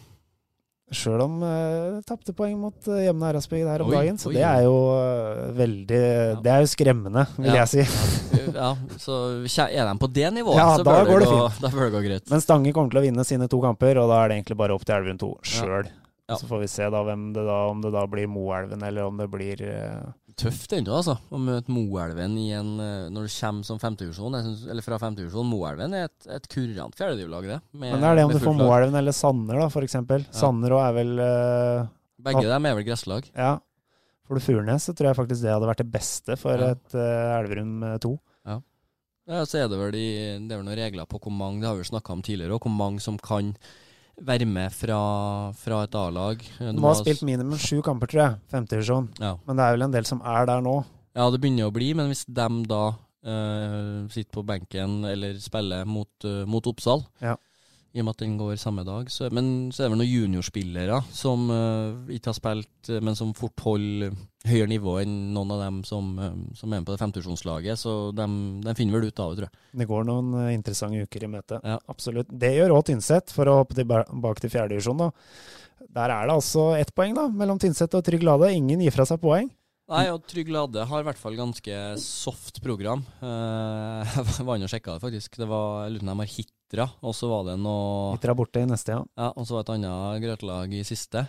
[0.92, 4.34] Sjøl om uh, tapte poeng mot uh, Jevne Æresbygd her om Oi, dagen, så oi,
[4.36, 6.00] det er jo uh, veldig
[6.44, 7.64] Det er jo skremmende, vil Ja.
[7.64, 7.86] jeg si.
[8.52, 9.16] Ja, så
[9.64, 11.92] er de på det nivået, Ja, så da bør det, går det gå, bør det
[11.94, 12.30] gå greit.
[12.30, 14.76] Men Stange kommer til å vinne sine to kamper, og da er det egentlig bare
[14.76, 15.88] opp til Elverum 2 sjøl.
[16.28, 16.36] Ja.
[16.36, 19.26] Så får vi se da det da, om det da blir Moelven, eller om det
[19.32, 20.04] blir eh,
[20.36, 21.14] Tøft ennå, altså.
[21.30, 24.34] Å møte Moelven i en eh, Når du kommer som femtedivisjon,
[24.72, 25.46] eller fra femtedivisjon.
[25.46, 27.60] Moelven er et, et kurant fjerdedivlag, det.
[27.72, 28.56] med- Men det er det om du får.
[28.58, 30.26] Moelven eller Sanner, da, for eksempel.
[30.34, 31.86] Sanner òg er vel uh,
[32.24, 33.28] Begge dem er vel gresslag.
[33.36, 33.52] Ja.
[34.26, 36.72] For du Furnes, så tror jeg faktisk det hadde vært det beste for Ja.
[36.74, 38.14] et uh, Elverum eh, 2.
[39.24, 40.00] Ja, så er det vel de,
[40.44, 42.66] det er vel noen regler på hvor mange, det har vi snakka om tidligere, og
[42.66, 43.54] hvor mange som kan
[44.22, 44.98] være med fra,
[45.58, 46.38] fra et A-lag.
[46.58, 48.36] Du De må ha- spilt minimum sju kamper, tror jeg.
[48.52, 49.08] Femtedivisjon.
[49.20, 49.36] ja.
[49.46, 50.84] Men det er vel en del som er der nå.
[51.16, 52.82] ja, det begynner å bli, men hvis de da
[53.26, 57.36] uh, sitter på benken eller spiller mot, uh, mot Oppsal, Ja.
[57.94, 60.10] I og med at den går samme dag, så, men så er det vel noen
[60.10, 64.16] juniorspillere som uh, ikke har spilt, eh, men som fort holder
[64.48, 67.78] høyere nivå enn noen av dem som, eh, som er med på det femtusjonslaget.
[67.78, 68.26] så de,
[68.66, 69.62] de finner vel ut av det, tror jeg.
[69.78, 71.60] Det går noen interessante uker i møte.
[71.62, 71.78] Ja.
[71.94, 72.32] Absolutt.
[72.34, 75.06] Det gjør òg Tynset, for å hoppe tilbake til fjerdedivisjon.
[75.94, 78.50] Der er det altså ett poeng da, mellom Tynset og Trygg Lade.
[78.58, 79.52] Ingen gir fra seg poeng.
[79.92, 83.04] Nei, og Trygg Lade har i hvert fall ganske soft program.
[83.22, 85.38] Jeg var inne og sjekka det, faktisk.
[85.38, 86.32] Det var, jeg lurer på om de har
[86.74, 89.04] Hitra, og så var det noe Hitra borte i neste, ja.
[89.16, 91.22] Ja, og så var det et annet grøtlag i siste.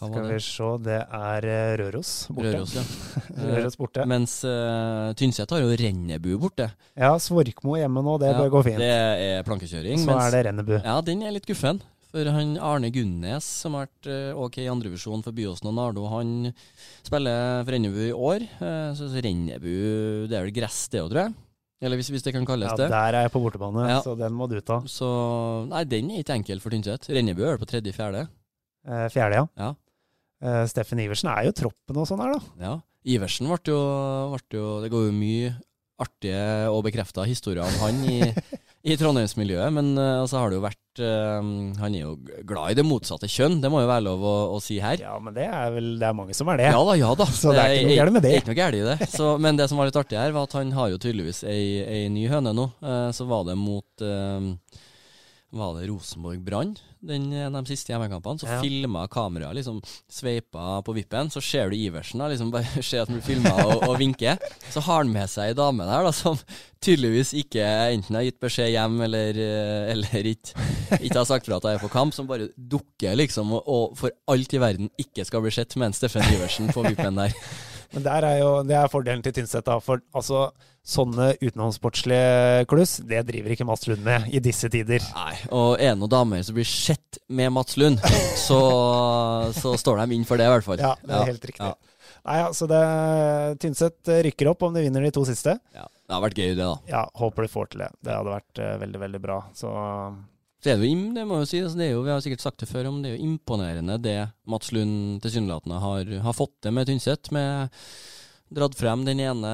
[0.00, 0.32] Hva Skal det?
[0.32, 2.52] vi se, det er eh, Røros borte.
[2.54, 2.84] Røros, ja.
[3.50, 4.06] Røros borte.
[4.08, 6.70] Mens uh, Tynset har jo Rennebu borte.
[6.96, 8.80] Ja, Svorkmo hjemme nå, det Ja, bør gå fint.
[8.80, 10.00] Det er plankekjøring.
[10.00, 10.78] Så mens- er det Rennebu.
[10.80, 11.82] Ja, den er litt guffen.
[12.10, 16.08] For han Arne Gunnes, som har vært eh, OK i andrevisjon for Byåsen og Nardo,
[16.10, 16.32] han
[17.06, 18.48] spiller for Rennebu i år.
[18.56, 19.70] Eh, så, så Rennebu,
[20.32, 21.36] det er vel gress det òg, tror jeg.
[21.80, 22.88] Eller hvis, hvis det kan kalles Ja, det.
[22.92, 24.00] der er jeg på bortebane, Ja.
[24.04, 24.80] så den må du ta.
[24.84, 27.08] Så Nei, den er ikke enkel for Tynset.
[27.08, 28.26] Rennebu er på tredje-fjerde.
[28.86, 29.46] Eh, fjerde, ja.
[29.56, 29.74] Ja.
[30.42, 32.40] Eh, Steffen Iversen er jo troppen og sånn her, da.
[32.60, 32.74] Ja.
[33.04, 33.80] Iversen ble jo,
[34.36, 35.54] ble jo Det går jo mye
[36.00, 38.20] artige og bekrefta historier om han i,
[38.80, 41.40] i Trondheimsmiljøet, men uh, altså har det jo vært uh,
[41.82, 42.14] Han er jo
[42.48, 45.02] glad i det motsatte kjønn, det må jo være lov å, å si her.
[45.02, 46.70] Ja, men det er vel det er mange som er det.
[46.72, 47.26] Ja da, ja da.
[47.42, 48.34] Så det er ikke noe gærent med det.
[48.40, 49.10] Ikke noe gærent i det.
[49.12, 51.64] Så, men det som var litt artig her, var at han har jo tydeligvis ei,
[51.84, 52.70] ei ny høne nå.
[52.80, 54.80] Uh, så var det mot eh,
[55.50, 58.38] Var det Rosenborg Brann den, de siste hjemmekampene?
[58.38, 58.60] Så Ja.
[58.62, 61.30] filma kameraet liksom sveipa på vippen.
[61.32, 64.38] Så ser du Iversen da, liksom bare ser at han blir filma og, og vinker.
[64.70, 66.38] Så har han med seg ei dame der da, som
[66.80, 67.64] tydeligvis ikke
[67.96, 70.54] enten har gitt beskjed hjem eller, eh, eller ikke,
[71.00, 73.98] ikke har sagt fra at hun er på kamp, som bare dukker liksom og, og
[73.98, 77.34] for alt i verden ikke skal bli sett med en Steffen Iversen på vippen der.
[77.94, 79.64] Men der er jo, det er fordelen til Tynset.
[79.66, 80.48] da, For altså,
[80.86, 85.04] sånne utenomsportslige kluss, det driver ikke Mats Lund med i disse tider.
[85.16, 88.00] Nei, og ene og damer som blir sett med Mats Lund,
[88.46, 88.60] så,
[89.56, 90.82] så står de inn for det, i hvert fall.
[90.82, 91.66] Ja, det er helt riktig.
[91.72, 91.76] Ja.
[92.20, 92.80] Nei, altså det,
[93.62, 95.56] Tynset rykker opp om de vinner de to siste.
[95.76, 95.86] Ja.
[96.10, 96.74] Det har vært gøy, det, da.
[96.90, 97.92] Ja, Håper de får til det.
[98.02, 99.36] Det hadde vært eh, veldig, veldig bra.
[99.54, 99.70] Så
[100.60, 102.42] Så er det jo, det må jo si, altså, det er jo, vi har sikkert
[102.44, 104.16] sagt det før, men det er jo imponerende det
[104.50, 107.30] Mats Lund tilsynelatende har, har fått til med Tynset.
[107.32, 107.72] Med
[108.50, 109.50] dratt frem den ene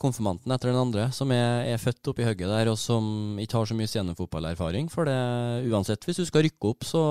[0.00, 3.68] konfirmanten etter den andre, som er, er født oppi hugget der, og som ikke har
[3.68, 4.88] så mye scenefotballerfaring.
[4.90, 5.16] For det,
[5.70, 7.02] uansett, hvis du skal rykke opp, så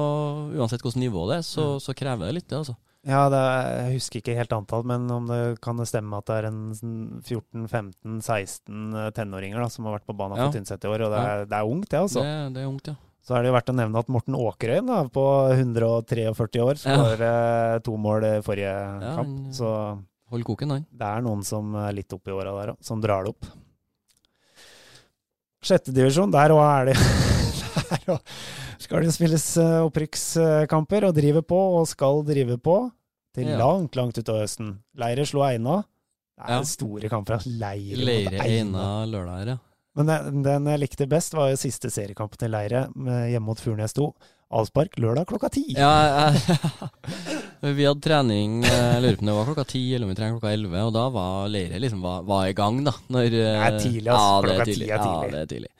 [0.58, 2.76] uansett hvilket nivå det er, så, så krever det litt, det, altså.
[3.08, 6.28] ja, det er, jeg husker ikke helt antall, men om det kan det stemme at
[6.28, 10.50] det er en sånn 14-15-16 tenåringer da, som har vært på banen Ja.
[10.50, 12.26] for Tynset i år, og det er, det er ungt, det, altså.
[12.26, 12.98] Det, det er ungt, ja.
[13.30, 17.82] Så er det jo verdt å nevne at Morten Åkerøyen da, på 143 år skårer
[17.86, 19.52] to mål i forrige Ja, kamp.
[19.54, 19.70] Så
[20.34, 20.86] Hold koken, han.
[20.90, 23.46] det er noen som er litt oppi åra der òg, som drar det opp.
[25.66, 26.98] Sjettedivisjon, der òg er det
[27.90, 28.34] Der òg
[28.80, 32.78] skal det spilles eh, opprykkskamper, og driver på, og skal drive på,
[33.36, 33.58] til Ja.
[33.62, 34.78] langt, langt utover høsten.
[34.98, 35.82] Leire slo Eina.
[36.40, 36.62] Det er Ja.
[36.66, 37.44] store kamper.
[37.46, 39.58] Leire, Leire Eina lørdag her, ja.
[39.98, 42.86] Men den, den jeg likte best, var jo siste seriekampen i Leire,
[43.32, 44.10] hjemme mot Furnes 2.
[44.50, 45.64] Avspark lørdag klokka ti.
[45.78, 46.88] Ja, ja,
[47.78, 50.38] vi hadde trening Jeg lurer på om det var klokka ti eller om vi trener
[50.38, 52.96] klokka elleve, og da var leiret liksom var, var i gang, da.
[53.14, 54.22] Når, Det er tidlig, altså.
[54.26, 54.90] Ja, Klokka ti er tidlig.
[54.90, 55.74] Ja, det er tidlig.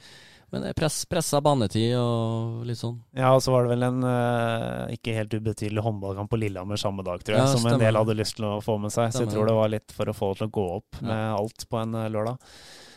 [0.50, 2.96] Men det press, pressa banetid og litt sånn.
[3.18, 7.06] Ja, og så var det vel en eh, ikke helt ubetydelig håndballkamp på Lillehammer samme
[7.06, 9.14] dag, tror jeg, Ja, som en del hadde lyst til å få med seg.
[9.14, 11.26] Så jeg tror det var litt for å få det til å gå opp med
[11.36, 12.42] alt på en eh, lørdag.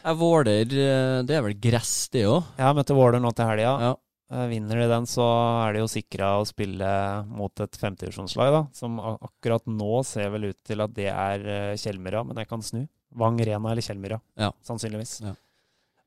[0.03, 2.43] Jeg Våler, eh, det er vel gress, det òg?
[2.59, 3.75] Ja, møtte Våler nå til helga.
[3.85, 3.93] Ja.
[4.33, 5.23] Eh, Vinner de den, så
[5.69, 6.89] er de jo sikra å spille
[7.29, 8.57] mot et femtivisjonslag.
[8.75, 12.65] Som akkurat nå ser vel ut til at det er eh, Kjellmyra, men jeg kan
[12.67, 12.83] snu.
[13.15, 14.51] Vang Rena eller Kjellmyra, Ja.
[14.65, 15.21] sannsynligvis.
[15.23, 15.35] Ja.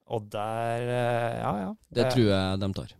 [0.10, 1.73] Og der Ja, Ja, ja.
[1.93, 2.91] Det tror jeg de tar.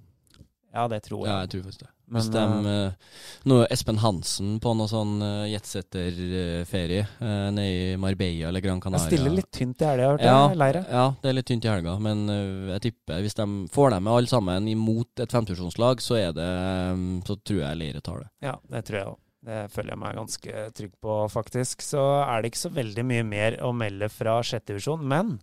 [0.76, 1.28] Ja, det tror jeg.
[1.34, 1.90] Ja, jeg tror faktisk det.
[2.06, 3.14] Men, Hvis de eh,
[3.50, 8.82] Nå er Espen Hansen på noe sånn uh, jetsetterferie uh, nede i Marbella eller Gran
[8.82, 9.08] Canaria.
[9.08, 10.60] jeg stiller litt tynt i helga, hørte ja, jeg.
[10.62, 10.84] Leire.
[10.90, 14.06] ja, det er litt tynt i helga, men eh, jeg tipper hvis de får dem
[14.06, 18.22] med alle sammen imot et femtusjonslag, så er det eh, Så tror jeg Leire tar
[18.24, 18.30] det.
[18.46, 19.20] Ja, det tror jeg òg.
[19.46, 21.84] Det føler jeg meg ganske trygg på, faktisk.
[21.86, 25.04] Så er det ikke så veldig mye mer å melde fra sjette divisjon.
[25.06, 25.36] Men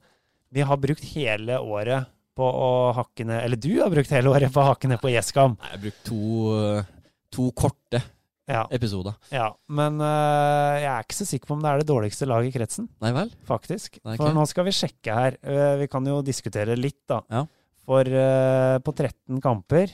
[0.50, 4.52] vi har brukt hele året på å hakke ned Eller du har brukt hele året
[4.54, 5.54] på å hakke ned på Gjeskam.
[5.60, 6.20] Jeg har brukt to,
[7.34, 8.00] to korte
[8.48, 9.14] Ja, episoder.
[9.32, 9.50] ja.
[9.68, 12.56] Men uh, jeg er ikke så sikker på om det er det dårligste laget i
[12.58, 13.30] kretsen, Nei vel?
[13.48, 14.00] faktisk.
[14.04, 15.36] Nei, For nå skal vi sjekke her.
[15.46, 17.20] Uh, vi kan jo diskutere litt, da.
[17.32, 17.44] Ja.
[17.86, 19.90] For uh, på 13 kamper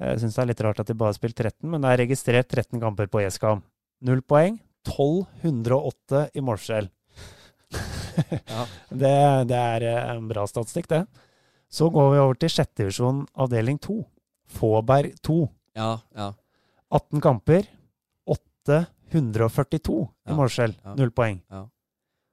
[0.00, 2.00] Jeg syns det er litt rart at de bare har spilt 13, men det er
[2.06, 3.60] registrert 13 kamper på Gjeskam.
[4.08, 4.56] Null poeng.
[4.88, 6.88] 1208 i målforskjell.
[8.50, 8.64] Ja.
[9.02, 9.10] det,
[9.48, 9.84] det er
[10.16, 11.04] en bra statistikk, det.
[11.70, 13.98] Så går vi over til sjette divisjon avdeling 2.
[14.50, 15.36] Fåberg 2.
[15.78, 16.32] Ja, ja.
[16.90, 17.68] 18 kamper.
[18.26, 20.74] 842 i Ja, målforskjell.
[20.84, 20.94] ja.
[20.98, 21.40] Null poeng.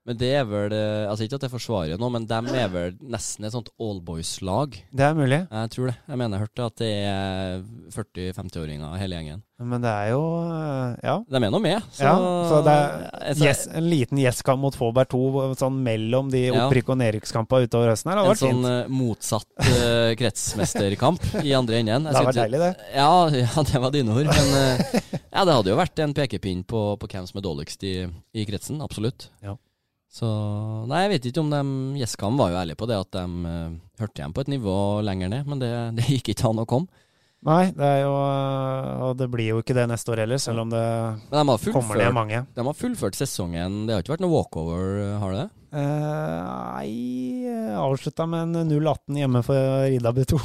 [0.08, 2.94] Men det er vel eh, Altså ikke at jeg forsvarer noe, men dem er vel
[3.12, 4.78] nesten et sånt allboys-lag.
[4.96, 5.98] Det er mulig, Jeg tror det.
[6.08, 9.42] Jeg mener jeg hørte at det er 40-50-åringer hele gjengen.
[9.60, 11.16] men det er jo eh, Ja.
[11.28, 12.14] De er nå med, så, Ja,
[12.48, 12.96] så det er
[13.28, 15.22] Altså, yes, en liten gjestkamp mot Fåberg 2
[15.60, 18.16] sånn mellom de opprykk- og nedrykkskampene utover høsten her.
[18.16, 18.72] Det En hadde vært sånn fint.
[18.72, 22.08] eh, motsatt uh, kretsmesterkamp i andre enden.
[22.08, 22.74] Det hadde vært deilig, det.
[22.96, 23.12] Ja,
[23.44, 24.32] ja, det var dine ord.
[24.32, 25.00] Men uh,
[25.36, 27.96] ja, det hadde jo vært en pekepinn på, på hvem som er dårligst i,
[28.38, 28.80] i kretsen.
[28.86, 29.28] Absolutt.
[29.44, 29.58] Ja.
[30.18, 30.28] Så
[30.90, 33.76] Nei, jeg vet ikke om de Gjeskam var jo ærlige på det, at de uh,
[34.02, 37.04] hørte igjen på et nivå lenger ned, men det, det gikk ikke an å komme.
[37.46, 40.64] Nei, det er jo eh, Og det blir jo ikke det neste år heller, selv
[40.64, 42.40] om det de fullført, kommer ned mange.
[42.56, 43.84] de har fullført sesongen.
[43.86, 44.88] Det har ikke vært noe walkover,
[45.22, 45.46] har det?
[45.72, 50.40] Eh, uh, avslutta med en 0-18 hjemme for Riddabu 2.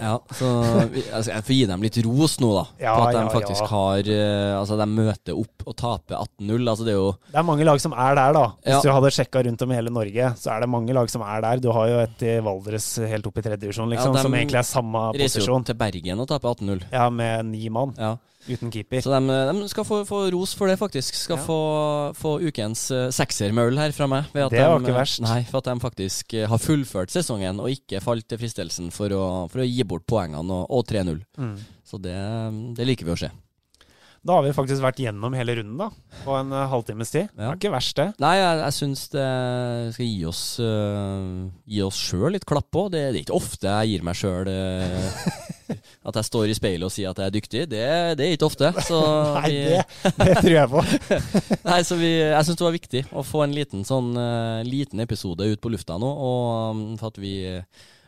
[0.00, 0.48] Ja, så
[0.92, 2.64] vi- altså, Jeg får gi dem litt ros nå, da.
[2.84, 3.70] Ja, på at de ja, faktisk ja.
[3.72, 6.68] har uh, Altså, de møter opp og taper 18-0.
[6.72, 8.44] Altså, det er jo Det er mange lag som er der, da.
[8.66, 11.22] Hvis du hadde sjekka rundt om i hele Norge, så er det mange lag som
[11.26, 11.62] er der.
[11.62, 14.68] Du har jo et i Valdres helt opp i tredje divisjon, liksom, som egentlig er
[14.68, 16.84] samme reiser jo til Bergen og taper 18-0.
[16.92, 18.16] Ja, med ni mann, Ja.
[18.48, 19.00] uten keeper.
[19.04, 21.14] Så de, de skal få, få ros for det, faktisk.
[21.14, 21.44] Skal Ja.
[21.46, 21.58] få,
[22.18, 24.24] få ukens uh, seksermaul her fra meg.
[24.34, 25.20] ved at Det var ikke verst.
[25.24, 29.12] Nei, for at de faktisk eh, har fullført sesongen og ikke falt til fristelsen for
[29.16, 29.22] å,
[29.52, 31.22] for å gi bort poengene og, og 3-0.
[31.38, 31.56] Mm.
[31.88, 32.16] Så det,
[32.78, 33.30] det liker vi å se.
[34.22, 35.88] Da har vi faktisk vært gjennom hele runden, da.
[36.22, 37.32] På en uh, halvtimes tid.
[37.34, 37.48] Det Ja.
[37.50, 38.04] er ikke verst, det.
[38.22, 39.24] Nei, jeg, jeg syns det
[39.96, 42.84] skal gi oss uh, Gi oss sjøl litt klapp på.
[42.92, 44.46] Det, det er ikke ofte jeg gir meg sjøl
[46.08, 47.86] at jeg står i speilet og sier at jeg er dyktig, det,
[48.18, 48.72] det er ikke ofte.
[48.88, 49.00] Så
[49.36, 50.84] Nei, vi, det, det tror jeg på.
[51.70, 55.02] Nei, så vi, jeg syns det var viktig å få en liten, sånn, eh, liten
[55.04, 56.08] episode ut på lufta nå.
[56.08, 57.34] Og um, for at vi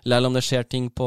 [0.05, 1.07] Selv om det skjer ting på,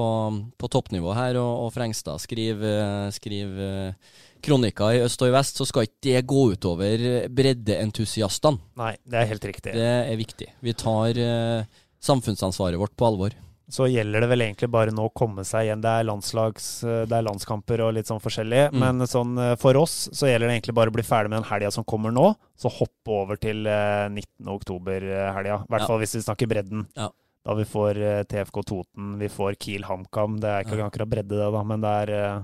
[0.57, 5.35] på toppnivå her, og, og Frengstad skriver, eh, skriver eh, kronikker i øst og i
[5.35, 8.61] vest, så skal ikke det gå utover breddeentusiastene.
[8.79, 9.75] Nei, det er helt riktig.
[9.77, 10.49] Det er viktig.
[10.65, 13.37] Vi tar eh, samfunnsansvaret vårt på alvor.
[13.69, 15.81] Så gjelder det vel egentlig bare nå å komme seg igjen.
[15.83, 18.69] Det er, landslags, eh, det er landskamper og litt sånn forskjellig.
[18.71, 18.79] Mm.
[18.79, 21.49] Men sånn eh, for oss så gjelder det egentlig bare å bli ferdig med den
[21.51, 22.29] helga som kommer nå.
[22.55, 24.47] Så hoppe over til eh, 19.
[24.55, 25.63] oktober-helga.
[25.65, 25.87] I hvert Ja.
[25.87, 26.87] fall hvis vi snakker bredden.
[26.95, 27.09] Ja.
[27.47, 30.39] Da vi får eh, TFK Toten, vi får Kiel HamKam.
[30.39, 30.87] Det er ikke Ja.
[30.89, 32.41] akkurat bredde, det, da, men det er eh,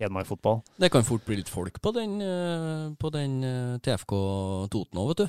[0.00, 0.62] Hedmark-fotball.
[0.80, 5.08] Det kan fort bli litt folk på den, eh, på den eh, TFK Toten òg,
[5.12, 5.28] vet du.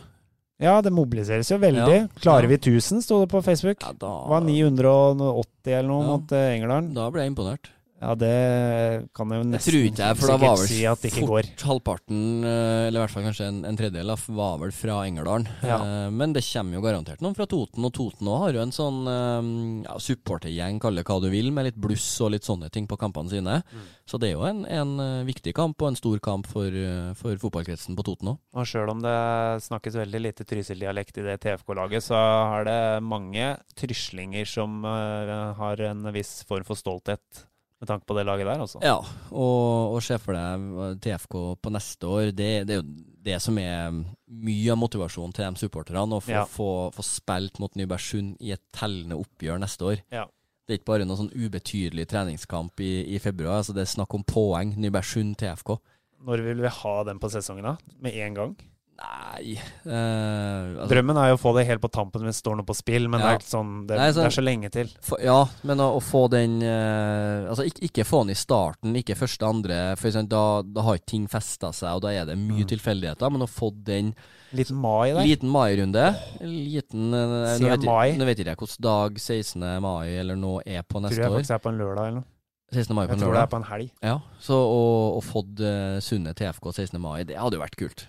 [0.62, 1.96] Ja, det mobiliseres jo veldig.
[2.04, 2.08] Ja.
[2.22, 2.48] Klarer Ja.
[2.48, 3.82] vi 1000, sto det på Facebook.
[3.82, 6.94] Ja, da, Det var 980 eller noe mot England.
[6.96, 7.70] Da ble jeg imponert.
[8.04, 10.80] Ja, det kan jeg jo Jeg nesten tror ikke jeg, for da var vel si
[10.90, 11.48] at det ikke går.
[11.48, 14.98] fort halvparten, eh, eller i hvert fall kanskje en, en tredjedel, av var vel fra
[15.08, 15.48] Engerdalen.
[15.64, 15.78] Ja.
[15.80, 18.76] Eh, Men det kommer jo garantert noen fra Toten, og Toten òg har jo en
[18.76, 19.52] sånn eh,
[19.88, 23.00] ja, supportergjeng, kall det hva du vil, med litt bluss og litt sånne ting på
[23.00, 23.62] kampene sine.
[23.64, 23.88] Mm.
[24.10, 26.76] Så det er jo en, en viktig kamp, og en stor kamp for,
[27.20, 28.42] for fotballkretsen på Toten òg.
[28.60, 29.16] Og sjøl om det
[29.64, 32.20] snakkes veldig lite Trysil-dialekt i det TFK-laget, så
[32.52, 37.46] har det mange tryslinger som har en viss form for stolthet
[37.84, 38.80] med tanke på det laget der, altså.
[38.84, 38.96] Ja,
[39.32, 42.30] og, og se for deg TFK på neste år.
[42.32, 42.86] Det, det er jo
[43.28, 43.92] det som er
[44.28, 46.06] mye av motivasjonen til de supporterne.
[46.18, 46.46] Å få, Ja.
[46.50, 50.02] få, få spilt mot Nybergsund i et tellende oppgjør neste år.
[50.16, 50.26] Ja.
[50.64, 53.60] Det er ikke bare noen sånn ubetydelig treningskamp i, i februar.
[53.60, 54.72] altså Det er snakk om poeng.
[54.80, 55.76] Nybergsund TFK.
[56.24, 57.76] Når vil vi ha den på sesongen, da?
[58.00, 58.54] Med en gang?
[58.94, 59.56] Nei
[59.90, 62.68] uh, altså, Drømmen er jo å få det helt på tampen hvis det står noe
[62.68, 64.92] på spill, men det, er sånn, det, Nei, så- det er så lenge til.
[65.02, 68.94] For, Ja, men å, å få den uh, Altså ikke, ikke få den i starten,
[69.00, 69.80] ikke første, andre.
[70.00, 70.44] For eksempel, da,
[70.78, 72.70] da har ikke ting festa seg, og da er det mye Mm.
[72.70, 73.32] tilfeldigheter.
[73.34, 74.14] Men å få den
[74.54, 75.24] Liten mai der.
[75.26, 76.06] Liten mai-runde.
[76.46, 78.14] Liten uh, nå, vet, mai.
[78.20, 79.66] nå vet ikke jeg hvilken dag 16.
[79.82, 81.24] mai eller nå er på neste år.
[81.24, 82.30] Tror jeg faktisk er på en lørdag eller noe.
[82.74, 82.94] 16.
[82.98, 83.90] mai på Jeg en tror det er på en helg.
[84.06, 84.84] Ja, så å,
[85.18, 87.02] å få uh, Sunne TFK 16.
[87.02, 88.06] mai, det hadde jo vært kult.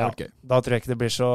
[0.00, 0.28] Ja.
[0.50, 1.28] Da tror jeg ikke det blir så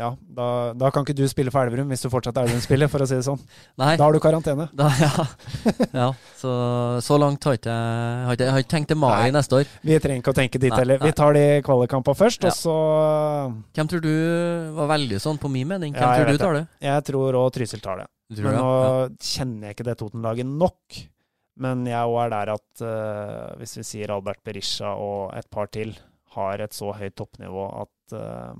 [0.00, 0.08] Ja,
[0.38, 3.08] da, da kan ikke du spille for Elverum hvis du fortsatt er Elverum-spiller, for å
[3.08, 3.40] si det sånn.
[3.82, 4.68] Nei, Da har du karantene.
[4.76, 5.26] da, ja.
[5.92, 6.08] ja.
[6.40, 6.50] Så,
[7.06, 9.34] så langt har ikke har ikke, har ikke tenkt til mai Nei.
[9.38, 9.70] neste år.
[9.86, 11.00] Vi trenger ikke å tenke dit heller.
[11.04, 12.52] Vi tar de kvalikkampene først, Ja.
[12.54, 12.76] og så
[13.76, 14.12] Hvem tror du
[14.76, 15.94] var veldig sånn på min mening?
[15.96, 16.64] Hvem tror du tar det?
[16.86, 18.08] Jeg tror òg Trysil tar det.
[18.36, 18.70] Tror Men nå
[19.22, 20.96] kjenner jeg ikke det Toten-laget nok.
[21.62, 25.70] Men jeg òg er der at uh, hvis vi sier Albert Berisha og et par
[25.72, 25.94] til
[26.36, 28.54] har et så høyt toppnivå at uh,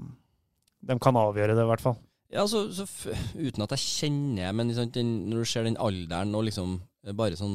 [0.87, 1.97] de kan avgjøre det, i hvert fall.
[2.33, 3.07] Ja, så, så f
[3.39, 6.73] uten at jeg kjenner Men liksom, den, når du ser den alderen og liksom
[7.07, 7.55] eh, Bare sånn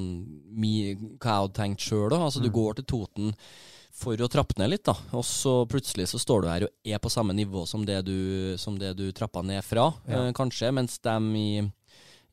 [0.55, 2.15] mi, hva jeg hadde tenkt sjøl.
[2.15, 2.55] Altså, du Mm.
[2.55, 3.33] går til Toten
[3.91, 4.93] for å trappe ned litt, da.
[5.19, 8.55] Og så plutselig så står du her og er på samme nivå som det du,
[8.57, 10.27] som det du trappa ned fra, Ja.
[10.29, 10.71] eh, kanskje.
[10.73, 11.49] Mens de i,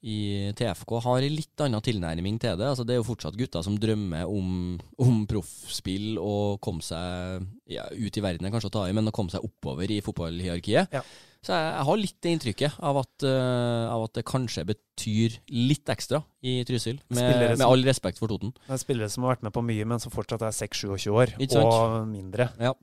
[0.07, 2.69] i TFK har en litt annen tilnærming til det.
[2.71, 7.89] Altså, det er jo fortsatt gutter som drømmer om, om proffspill og komme seg ja,
[7.91, 10.95] ut i verden, er kanskje å ta i, men å komme seg oppover i fotballhierarkiet.
[10.95, 11.03] Ja.
[11.39, 15.39] Så jeg, jeg har litt det inntrykket av at, uh, av at det kanskje betyr
[15.55, 16.99] litt ekstra i Trysil.
[17.15, 18.55] Med, som, med all respekt for Toten.
[18.67, 21.35] Det er spillere som har vært med på mye, men som fortsatt er 6-27 år,
[21.63, 22.51] og mindre.
[22.59, 22.75] Ja.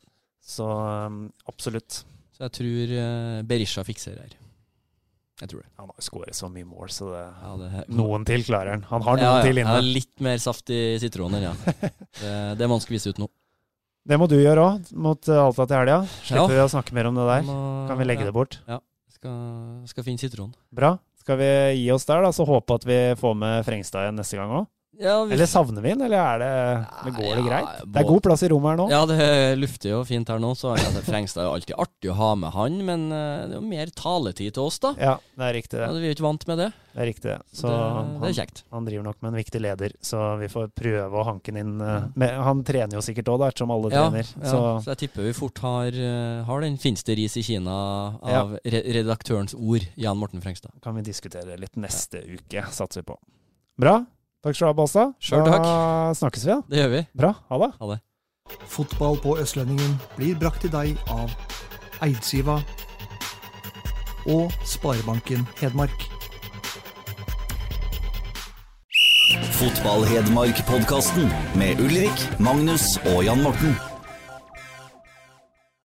[0.45, 2.03] Så um, absolutt.
[2.35, 4.41] Så jeg tror uh, Berisha fikser det her.
[5.41, 5.69] Jeg tror det.
[5.81, 8.85] Han har jo skåret så mye mål, så det, Ja, det noen til klarer han.
[8.87, 9.73] Han har noen ja, ja, til inne.
[9.81, 11.55] Ja, litt mer saft i sitroner, ja.
[12.21, 13.27] det, det må han vise ut nå.
[14.05, 15.97] Det må du gjøre òg, mot uh, Alta til helga.
[16.21, 16.59] Slipper Ja.
[16.61, 17.47] vi å snakke mer om det der.
[17.49, 17.57] Må...
[17.89, 18.59] Kan vi legge ja, det bort.
[19.15, 19.35] Skal,
[19.89, 20.53] skal finne sitronen.
[20.75, 20.93] Bra.
[21.25, 21.49] Skal vi
[21.81, 24.67] gi oss der, da, så håpe at vi får med Frengstad igjen neste gang òg?
[24.99, 26.49] Ja, vi- Eller savner vi den, eller er det,
[27.01, 27.65] eller går det greit?
[27.65, 27.91] greit?
[27.93, 28.89] Det er god plass i rommet her nå.
[28.89, 32.15] Ja, det lufter jo fint her nå, så altså, Frengstad er jo alltid artig å
[32.15, 34.93] ha med han, men eh, det er jo mer taletid til oss, da.
[34.97, 35.87] Ja, det er riktig det.
[35.87, 36.69] Ja, vi er jo ikke vant med det.
[36.95, 37.41] Det er riktig det.
[37.51, 38.63] Så det, han, det er kjekt.
[38.71, 41.81] han driver nok med en viktig leder, så vi får prøve å hanke han inn.
[41.81, 44.23] eh, Med, han trener jo sikkert òg, ettersom alle Ja, trener.
[44.39, 47.41] ja, Så så jeg tipper vi fort har, eh, har den 'Fins det ris i
[47.41, 50.71] Kina' av re redaktørens ord, Jan Morten Frengstad.
[50.81, 53.17] kan vi diskutere litt neste uke, satser vi på.
[53.77, 54.05] Bra.
[54.45, 55.13] Takk skal du ha, Balstad.
[55.25, 56.17] Sjøl Da takk.
[56.19, 56.61] snakkes vi, da.
[56.69, 56.99] Det gjør vi.
[57.17, 57.31] Bra.
[57.49, 57.71] Ha det.
[57.81, 57.99] Ha det.
[58.69, 61.33] Fotball på Østlendingen blir brakt til deg av
[62.05, 62.59] Eidsiva
[64.29, 66.05] og Sparebanken Hedmark.
[69.55, 73.73] Fotball-Hedmark-podkasten med Ulrik, Magnus og Jan Morten.